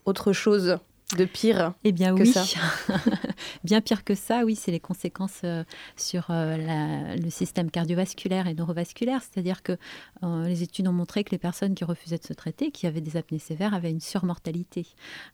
[0.04, 0.78] autre chose
[1.14, 2.44] de pire Eh bien que oui, ça.
[3.64, 5.62] bien pire que ça, oui, c'est les conséquences euh,
[5.96, 9.20] sur euh, le système cardiovasculaire et neurovasculaire.
[9.22, 9.78] C'est-à-dire que
[10.24, 13.00] euh, les études ont montré que les personnes qui refusaient de se traiter, qui avaient
[13.00, 14.86] des apnées sévères, avaient une surmortalité.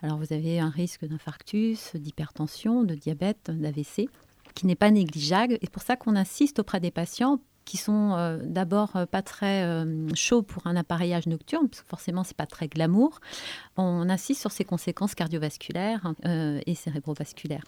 [0.02, 4.08] Alors vous avez un risque d'infarctus, d'hypertension, de diabète, d'AVC
[4.54, 5.54] qui n'est pas négligeable.
[5.54, 9.22] Et c'est pour ça qu'on insiste auprès des patients qui sont euh, d'abord euh, pas
[9.22, 13.20] très euh, chauds pour un appareillage nocturne, parce que forcément c'est pas très glamour.
[13.76, 17.64] On insiste sur ses conséquences cardiovasculaires et cérébrovasculaires.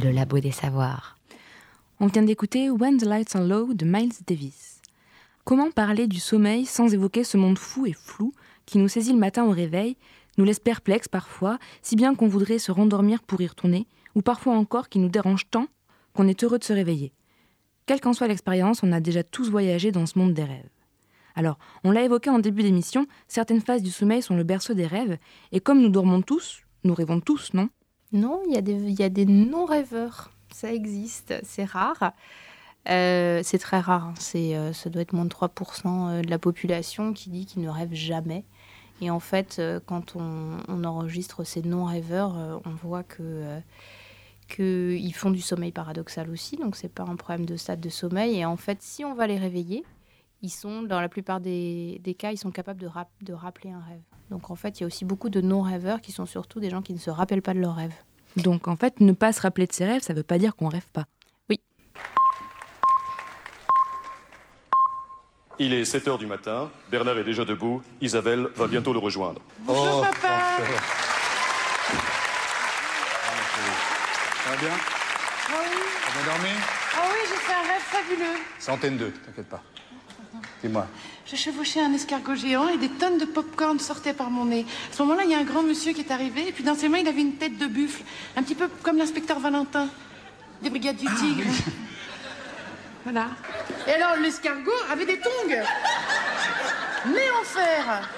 [0.00, 1.16] Le labo des savoirs.
[2.00, 4.80] On vient d'écouter When the Lights Are Low de Miles Davis.
[5.44, 8.32] Comment parler du sommeil sans évoquer ce monde fou et flou
[8.66, 9.96] qui nous saisit le matin au réveil,
[10.36, 14.54] nous laisse perplexes parfois, si bien qu'on voudrait se rendormir pour y retourner, ou parfois
[14.54, 15.66] encore qui nous dérange tant
[16.12, 17.12] qu'on est heureux de se réveiller.
[17.86, 20.68] Quelle qu'en soit l'expérience, on a déjà tous voyagé dans ce monde des rêves.
[21.34, 24.86] Alors, on l'a évoqué en début d'émission, certaines phases du sommeil sont le berceau des
[24.86, 25.18] rêves,
[25.52, 27.70] et comme nous dormons tous, nous rêvons tous, non?
[28.12, 32.12] Non, il y, a des non-rêveurs ça existe, c'est rare.
[32.88, 34.14] Euh, c'est très rare, hein.
[34.18, 35.50] c'est, euh, ça doit être moins de 3%
[35.86, 38.44] euh, de la population qui dit qu'il ne rêve jamais.
[39.00, 43.60] Et en fait, quand on, enregistre ces non-rêveurs, on voit que
[44.48, 48.40] qu'ils font du sommeil paradoxal aussi, donc c'est pas un problème de stade de sommeil.
[48.40, 49.84] Et en fait, si on va les réveiller,
[50.42, 54.17] ils sont, dans la plupart des, cas, ils sont capables de rappeler un rêve.
[54.30, 56.82] Donc en fait, il y a aussi beaucoup de non-rêveurs qui sont surtout des gens
[56.82, 57.94] qui ne se rappellent pas de leurs rêves.
[58.36, 60.54] Donc en fait, ne pas se rappeler de ses rêves, ça ne veut pas dire
[60.54, 61.06] qu'on rêve pas.
[61.48, 61.60] Oui.
[65.58, 69.40] Il est 7 h du matin, Bernard est déjà debout, Isabelle va bientôt le rejoindre.
[69.60, 70.40] Bonjour oh, papa
[74.44, 75.68] Ça va bien Ah oui.
[76.04, 76.54] T'as bien dormi
[76.94, 78.38] Ah oui, j'ai fait un rêve fabuleux.
[78.58, 79.62] C'est antenne 2, t'inquiète pas.
[80.62, 80.86] Dis-moi.
[81.26, 84.66] Je chevauchais un escargot géant et des tonnes de pop-corn sortaient par mon nez.
[84.90, 86.74] À ce moment-là, il y a un grand monsieur qui est arrivé et puis dans
[86.74, 88.02] ses mains, il avait une tête de buffle,
[88.36, 89.88] un petit peu comme l'inspecteur Valentin
[90.62, 91.50] des Brigades du ah, Tigre.
[93.04, 93.28] Voilà.
[93.86, 95.30] Et alors, l'escargot avait des tongs.
[97.06, 98.10] Mais en fer.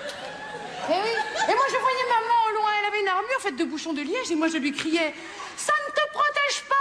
[0.89, 1.45] Et oui.
[1.49, 2.71] Et moi, je voyais maman au loin.
[2.81, 5.15] Elle avait une armure faite de bouchons de liège et moi, je lui criais
[5.57, 6.80] Ça ne te protège pas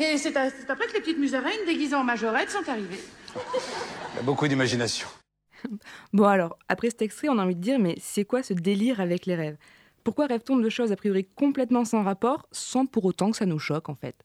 [0.00, 3.00] Et c'est après que les petites musaraignes déguisées en majorette sont arrivées.
[4.14, 5.06] Il a beaucoup d'imagination.
[6.14, 8.98] Bon alors, après cet extrait, on a envie de dire, mais c'est quoi ce délire
[8.98, 9.58] avec les rêves?
[10.04, 13.58] Pourquoi rêve-t-on de choses a priori complètement sans rapport, sans pour autant que ça nous
[13.58, 14.16] choque en fait?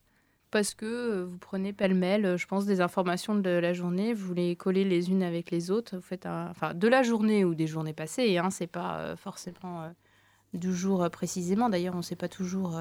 [0.49, 4.33] Parce que euh, vous prenez pêle-mêle, euh, je pense, des informations de la journée, vous
[4.33, 7.67] les collez les unes avec les autres, vous faites enfin, de la journée ou des
[7.67, 9.91] journées passées, hein, c'est pas euh, forcément
[10.53, 11.67] du jour précisément.
[11.67, 12.79] D'ailleurs, on ne sait pas toujours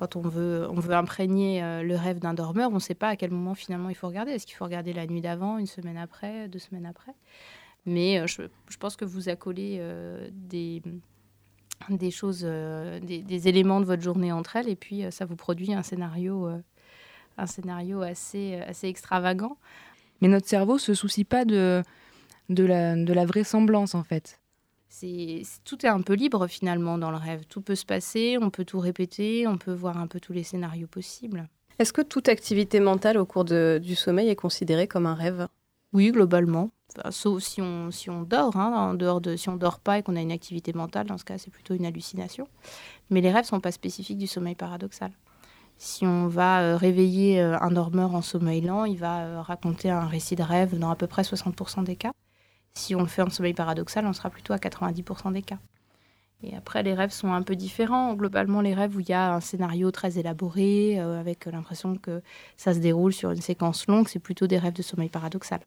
[0.00, 3.08] quand on veut, on veut imprégner euh, le rêve d'un dormeur, on ne sait pas
[3.08, 4.32] à quel moment finalement il faut regarder.
[4.32, 7.12] Est-ce qu'il faut regarder la nuit d'avant, une semaine après, deux semaines après?
[7.84, 10.80] Mais euh, je, pense que vous accolez euh, des,
[12.10, 12.44] choses,
[13.02, 16.48] des, éléments de votre journée entre elles, et puis ça vous produit un scénario,
[17.36, 19.58] un scénario assez, assez extravagant.
[20.22, 21.82] Mais notre cerveau se soucie pas de,
[22.48, 24.39] de, la, de la vraisemblance en fait
[24.90, 27.44] c'est tout est un peu libre finalement dans le rêve.
[27.48, 30.42] Tout peut se passer, on peut tout répéter, on peut voir un peu tous les
[30.42, 31.48] scénarios possibles.
[31.78, 35.48] Est-ce que toute activité mentale au cours du sommeil est considérée comme un rêve?
[35.92, 36.70] Oui, globalement.
[37.10, 40.02] sauf si on, si on dort, hein, en dehors de, si on dort pas et
[40.02, 42.46] qu'on a une activité mentale, dans ce cas, c'est plutôt une hallucination.
[43.08, 45.12] Mais les rêves sont pas spécifiques du sommeil paradoxal.
[45.78, 49.88] Si on va euh, réveiller euh, un dormeur en sommeil lent, il va euh, raconter
[49.88, 52.12] un récit de rêve dans à peu près 60% des cas.
[52.74, 55.58] Si on le fait en sommeil paradoxal, on sera plutôt à 90% des cas.
[56.42, 58.14] Et après, les rêves sont un peu différents.
[58.14, 62.22] Globalement, les rêves où il y a un scénario très élaboré, euh, avec l'impression que
[62.56, 65.60] ça se déroule sur une séquence longue, c'est plutôt des rêves de sommeil paradoxal.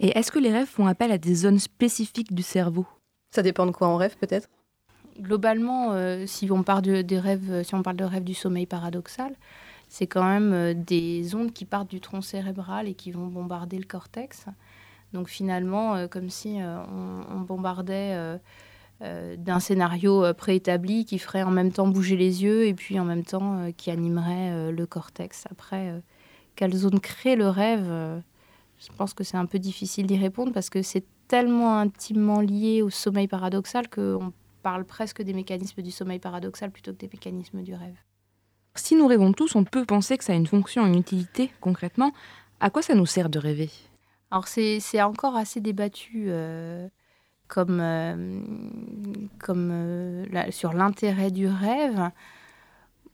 [0.00, 2.86] Et est-ce que les rêves font appel à des zones spécifiques du cerveau?
[3.30, 4.48] Ça dépend de quoi en rêve, peut-être?
[5.20, 8.66] Globalement, euh, si, on parle de, des rêves, si on parle de rêves du sommeil
[8.66, 9.36] paradoxal,
[9.88, 13.76] c'est quand même euh, des ondes qui partent du tronc cérébral et qui vont bombarder
[13.76, 14.46] le cortex.
[15.12, 16.78] Donc finalement, euh, comme si euh,
[17.30, 18.38] on, bombardait
[19.02, 23.04] euh, d'un scénario préétabli qui ferait en même temps bouger les yeux et puis en
[23.04, 25.46] même temps qui animerait le cortex.
[25.50, 26.02] Après,
[26.54, 27.86] quelle zone crée le rêve
[28.78, 32.82] Je pense que c'est un peu difficile d'y répondre parce que c'est tellement intimement lié
[32.82, 37.62] au sommeil paradoxal qu'on parle presque des mécanismes du sommeil paradoxal plutôt que des mécanismes
[37.62, 37.96] du rêve.
[38.74, 42.12] Si nous rêvons tous, on peut penser que ça a une fonction, une utilité concrètement.
[42.60, 43.70] À quoi ça nous sert de rêver?
[44.30, 46.88] Alors c'est encore assez débattu euh,
[47.48, 48.40] comme, euh,
[49.40, 52.10] comme euh, sur l'intérêt du rêve.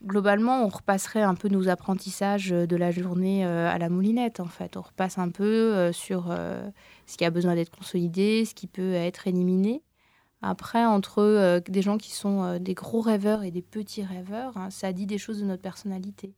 [0.04, 4.76] Globalement, on repasserait un peu nos apprentissages de la journée à la moulinette, en fait.
[4.76, 6.26] On repasse un peu sur
[7.06, 9.82] ce qui a besoin d'être consolidé, ce qui peut être éliminé.
[10.42, 14.92] Après, entre des gens qui sont des gros rêveurs et des petits rêveurs, hein, ça
[14.92, 16.34] dit des choses de notre personnalité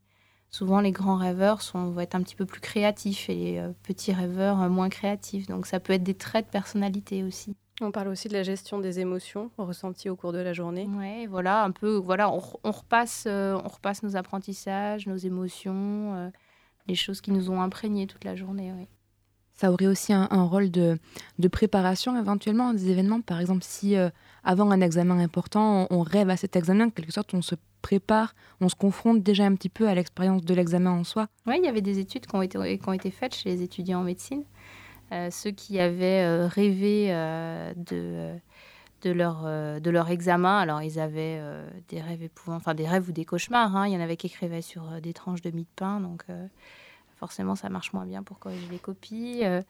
[0.51, 3.73] souvent les grands rêveurs sont, vont être un petit peu plus créatifs et les euh,
[3.83, 5.47] petits rêveurs euh, moins créatifs.
[5.47, 7.57] Donc ça peut être des traits de personnalité aussi.
[7.81, 10.89] On parle aussi de la gestion des émotions ressenties au cours de la journée.
[10.91, 12.41] Oui, voilà, un peu, voilà, on,
[12.73, 16.33] repasse, euh, on repasse nos apprentissages, nos émotions,
[16.89, 18.73] les choses qui nous ont imprégnés toute la journée.
[19.59, 20.99] Ça aurait aussi un, rôle de,
[21.51, 23.21] préparation éventuellement des événements.
[23.21, 24.09] Par exemple, si euh,
[24.45, 28.37] avant un examen important, on, rêve à cet examen, en quelque sorte, on se prépare,
[28.61, 31.27] on se confronte déjà un petit peu à l'expérience de l'examen en soi.
[31.49, 33.63] Oui, il y avait des études qui ont été, qui ont été faites chez les
[33.63, 34.45] étudiants en médecine.
[35.11, 38.35] Euh, ceux qui avaient euh, rêvé de
[39.03, 40.59] de leur, de leur examen.
[40.59, 41.41] Alors, ils avaient
[41.89, 43.77] des rêves épouvants, des rêves ou des cauchemars.
[43.77, 43.87] Hein.
[43.87, 46.01] Il y en avait qui écrivaient sur des tranches de mie de pain.
[46.01, 46.25] Donc,
[47.19, 49.41] forcément ça marche moins bien pour corriger les copies.
[49.45, 49.63] Euh.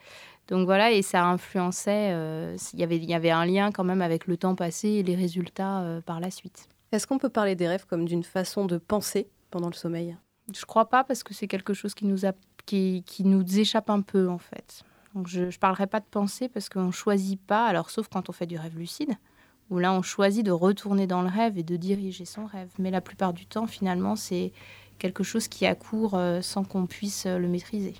[0.48, 3.84] donc voilà, et ça influençait, euh, il, y avait, il y avait un lien quand
[3.84, 6.68] même avec le temps passé et les résultats euh, par la suite.
[6.92, 10.16] Est-ce qu'on peut parler des rêves comme d'une façon de penser pendant le sommeil?
[10.54, 12.32] Je crois pas parce que c'est quelque chose qui nous, a,
[12.64, 14.82] qui, qui, nous échappe un peu en fait.
[15.14, 18.28] Donc je ne parlerai pas de penser parce qu'on ne choisit pas, alors sauf quand
[18.28, 19.12] on fait du rêve lucide,
[19.70, 22.70] où là on choisit de retourner dans le rêve et de diriger son rêve.
[22.78, 24.52] Mais la plupart du temps finalement c'est
[24.98, 27.94] quelque chose qui accourt euh, sans qu'on puisse euh, le maîtriser.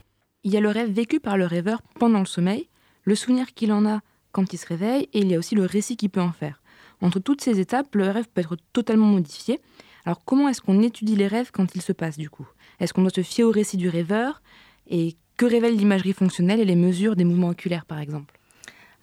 [0.45, 2.69] Il y a le rêve vécu par le rêveur pendant le sommeil,
[3.05, 4.01] le souvenir qu'il en a
[4.33, 6.63] quand il se réveille, et il y a aussi le récit qu'il peut en faire.
[7.01, 9.61] Entre toutes ces étapes, le rêve peut être totalement modifié.
[10.05, 12.47] Alors comment est-ce qu'on étudie les rêves quand ils se passent du coup?
[12.81, 14.43] Est-ce qu'on doit se fier au récit du rêveur?
[14.89, 18.39] Et que révèle l'imagerie fonctionnelle et les mesures des mouvements oculaires par exemple?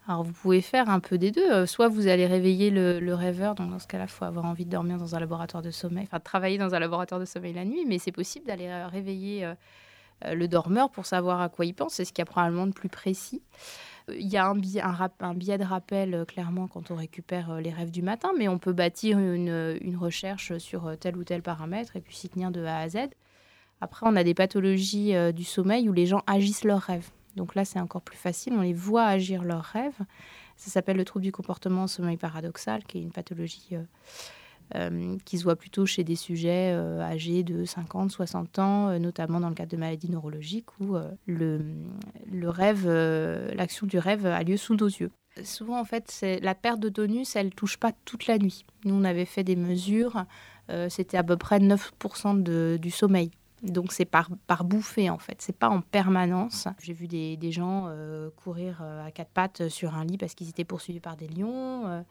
[0.07, 1.51] Alors vous pouvez faire un peu des deux.
[1.51, 4.65] Euh, soit vous allez réveiller le, rêveur, donc dans ce cas-là, il faut avoir envie
[4.65, 7.65] de dormir dans un laboratoire de sommeil, enfin travailler dans un laboratoire de sommeil la
[7.65, 9.55] nuit, mais c'est possible d'aller euh, réveiller euh,
[10.33, 12.89] le dormeur pour savoir à quoi il pense, c'est ce qui a probablement de plus
[12.89, 13.41] précis.
[14.09, 17.89] Il y a un, biais, un, biais de rappel, clairement, quand on récupère les rêves
[17.89, 22.15] du matin, mais on peut bâtir une recherche sur tel ou tel paramètre et puis
[22.15, 22.97] s'y tenir de A à Z.
[23.81, 27.09] Après, on a des pathologies du sommeil où les gens agissent leurs rêves.
[27.35, 28.53] Donc là, c'est encore plus facile.
[28.53, 29.99] On les voit agir leurs rêves.
[30.57, 33.83] Ça s'appelle le trouble du comportement sommeil paradoxal, qui est une pathologie euh,
[34.75, 39.39] euh, qui se voit plutôt chez des sujets euh, âgés de 50, 60 ans, notamment
[39.39, 40.95] dans le cadre de maladies neurologiques où
[41.27, 41.59] le,
[42.45, 45.11] rêve, l'action du rêve a lieu sous nos yeux.
[45.43, 48.65] Souvent, en fait, la perte de tonus, elle touche pas toute la nuit.
[48.85, 50.23] Nous, on avait fait des mesures,
[50.87, 53.31] c'était à peu près 9% de, du sommeil.
[53.65, 56.67] Donc c'est par, par bouffée en fait, c'est pas en permanence.
[56.81, 60.35] J'ai vu des, des gens euh, courir euh, à quatre pattes sur un lit parce
[60.35, 61.87] qu'ils étaient poursuivis par des lions.
[61.87, 62.01] Euh.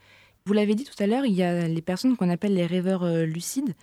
[0.46, 3.07] Vous l'avez dit tout à l'heure, il y a les personnes qu'on appelle les rêveurs
[3.24, 3.74] lucides.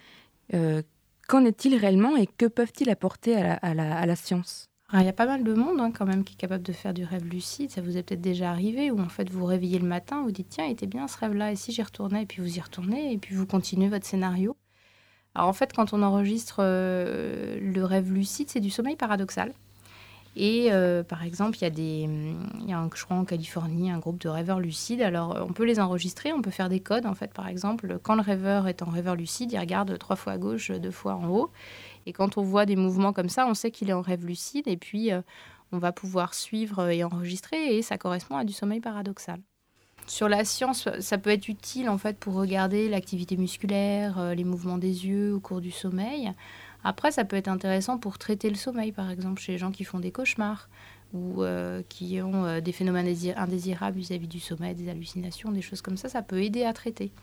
[1.28, 4.68] Qu'en est-il réellement et que peuvent-ils apporter à la, à la, à la science?
[4.94, 6.94] Il y a pas mal de monde hein, quand même qui est capable de faire
[6.94, 7.72] du rêve lucide.
[7.72, 10.50] Ça vous est peut-être déjà arrivé où en fait vous réveillez le matin, vous dites
[10.50, 13.14] tiens, il était bien ce rêve-là, et si j'y retournais, et puis vous y retournez,
[13.14, 14.58] et puis vous continuez votre scénario.
[15.36, 19.54] Alors en fait, quand on enregistre euh, le rêve lucide, c'est du sommeil paradoxal.
[20.36, 22.10] Et euh, par exemple, il y a des,
[22.72, 25.02] un, je crois en Californie, un groupe de rêveurs lucides.
[25.02, 27.34] Alors on peut les enregistrer, on peut faire des codes en fait.
[27.34, 30.72] Par exemple, quand le rêveur est en rêveur lucide, il regarde trois fois à gauche,
[30.72, 31.52] deux fois en haut.
[32.06, 34.68] Et quand on voit des mouvements comme ça, on sait qu'il est en rêve lucide.
[34.68, 35.22] Et puis euh,
[35.74, 37.78] on va pouvoir suivre et enregistrer.
[37.78, 39.40] Et ça correspond à du sommeil paradoxal.
[40.12, 44.44] Sur la science, ça peut être utile en fait pour regarder l'activité musculaire, euh, les
[44.44, 46.34] mouvements des yeux au cours du sommeil.
[46.84, 49.86] Après, ça peut être intéressant pour traiter le sommeil, par exemple, chez les gens qui
[49.86, 50.68] font des cauchemars
[51.14, 53.08] ou euh, qui ont euh, des phénomènes
[53.38, 57.14] indésirables vis-à-vis du sommeil, des hallucinations, des choses comme ça, ça peut aider à traiter.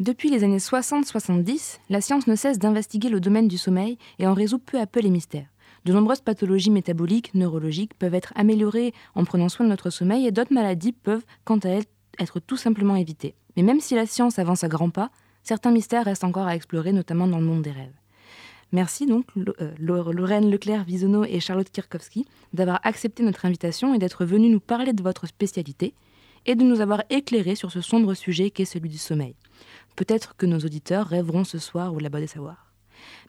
[0.00, 4.34] Depuis les années 60-70, la science ne cesse d'investiguer le domaine du sommeil et en
[4.34, 5.46] résout peu à peu les mystères.
[5.84, 10.32] De nombreuses pathologies métaboliques, neurologiques peuvent être améliorées en prenant soin de notre sommeil et
[10.32, 11.84] d'autres maladies peuvent, quant à elles,
[12.18, 13.34] être tout simplement évitées.
[13.56, 15.10] Mais même si la science avance à grands pas,
[15.42, 17.92] certains mystères restent encore à explorer, notamment dans le monde des rêves.
[18.72, 24.50] Merci donc euh, Lorraine Leclerc-Visonneau et Charlotte Kirkowski d'avoir accepté notre invitation et d'être venus
[24.50, 25.94] nous parler de votre spécialité
[26.46, 29.36] et de nous avoir éclairé sur ce sombre sujet qu'est celui du sommeil.
[29.96, 32.63] Peut-être que nos auditeurs rêveront ce soir au Labo des Savoirs.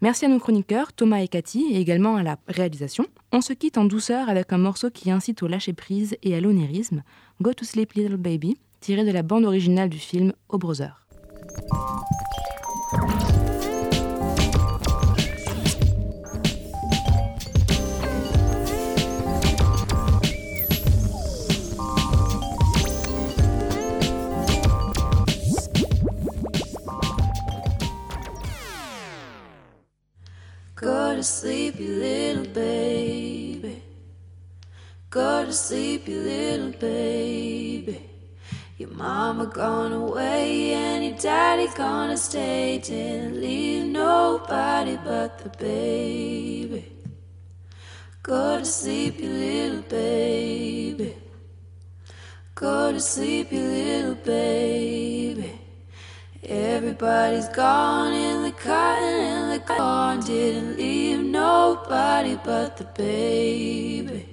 [0.01, 3.05] Merci à nos chroniqueurs, Thomas et Cathy, et également à la réalisation.
[3.31, 7.03] On se quitte en douceur avec un morceau qui incite au lâcher-prise et à l'onérisme,
[7.41, 11.05] Go to Sleep Little Baby, tiré de la bande originale du film O Brother.
[30.85, 33.81] Go to sleep, you little baby.
[35.09, 38.07] Go to sleep, you little baby.
[38.77, 42.77] Your mama gone away and your daddy gonna stay.
[42.77, 46.85] Didn't leave nobody but the baby.
[48.21, 51.15] Go to sleep, you little baby.
[52.53, 55.64] Go to sleep, you little baby.
[56.47, 64.29] Everybody's gone in the cotton and the corn didn't leave nobody but the baby.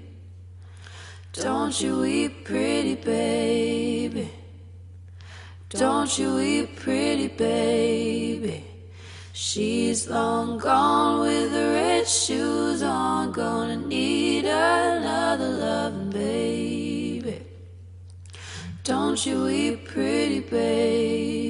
[1.32, 4.30] Don't you weep, pretty baby.
[5.70, 8.66] Don't you weep, pretty baby.
[9.32, 17.40] She's long gone with the red shoes on, gonna need another loving baby.
[18.84, 21.41] Don't you weep, pretty baby.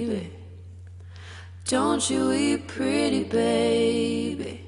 [1.72, 4.60] Don't you weep, pretty baby.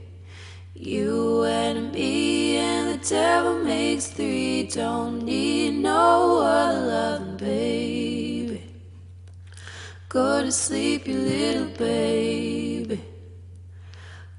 [0.73, 4.63] You and me and the devil makes three.
[4.69, 8.65] Don't need no other loving baby.
[10.09, 13.05] Go to sleep, you little baby.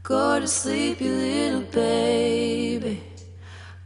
[0.01, 3.03] Go to sleep, you little baby.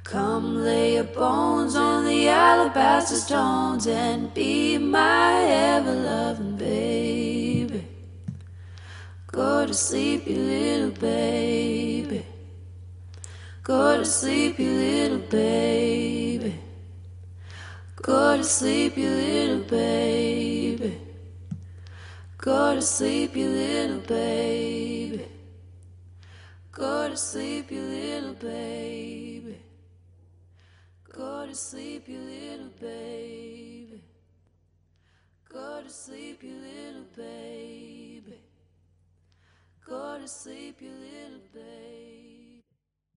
[0.05, 6.58] Come lay your bones on the alabaster stones and be my ever loving.
[9.39, 12.25] Go to sleep, you little baby.
[13.63, 16.55] Go to sleep, you little baby.
[18.01, 20.99] Go to sleep, you little baby.
[22.37, 25.25] Go to sleep, you little baby.
[26.73, 29.57] Go to sleep, you little baby.
[31.17, 34.01] Go to sleep, you little baby.
[35.47, 37.88] Go to sleep, you little baby.
[39.89, 42.08] Go to sleep, you little babe.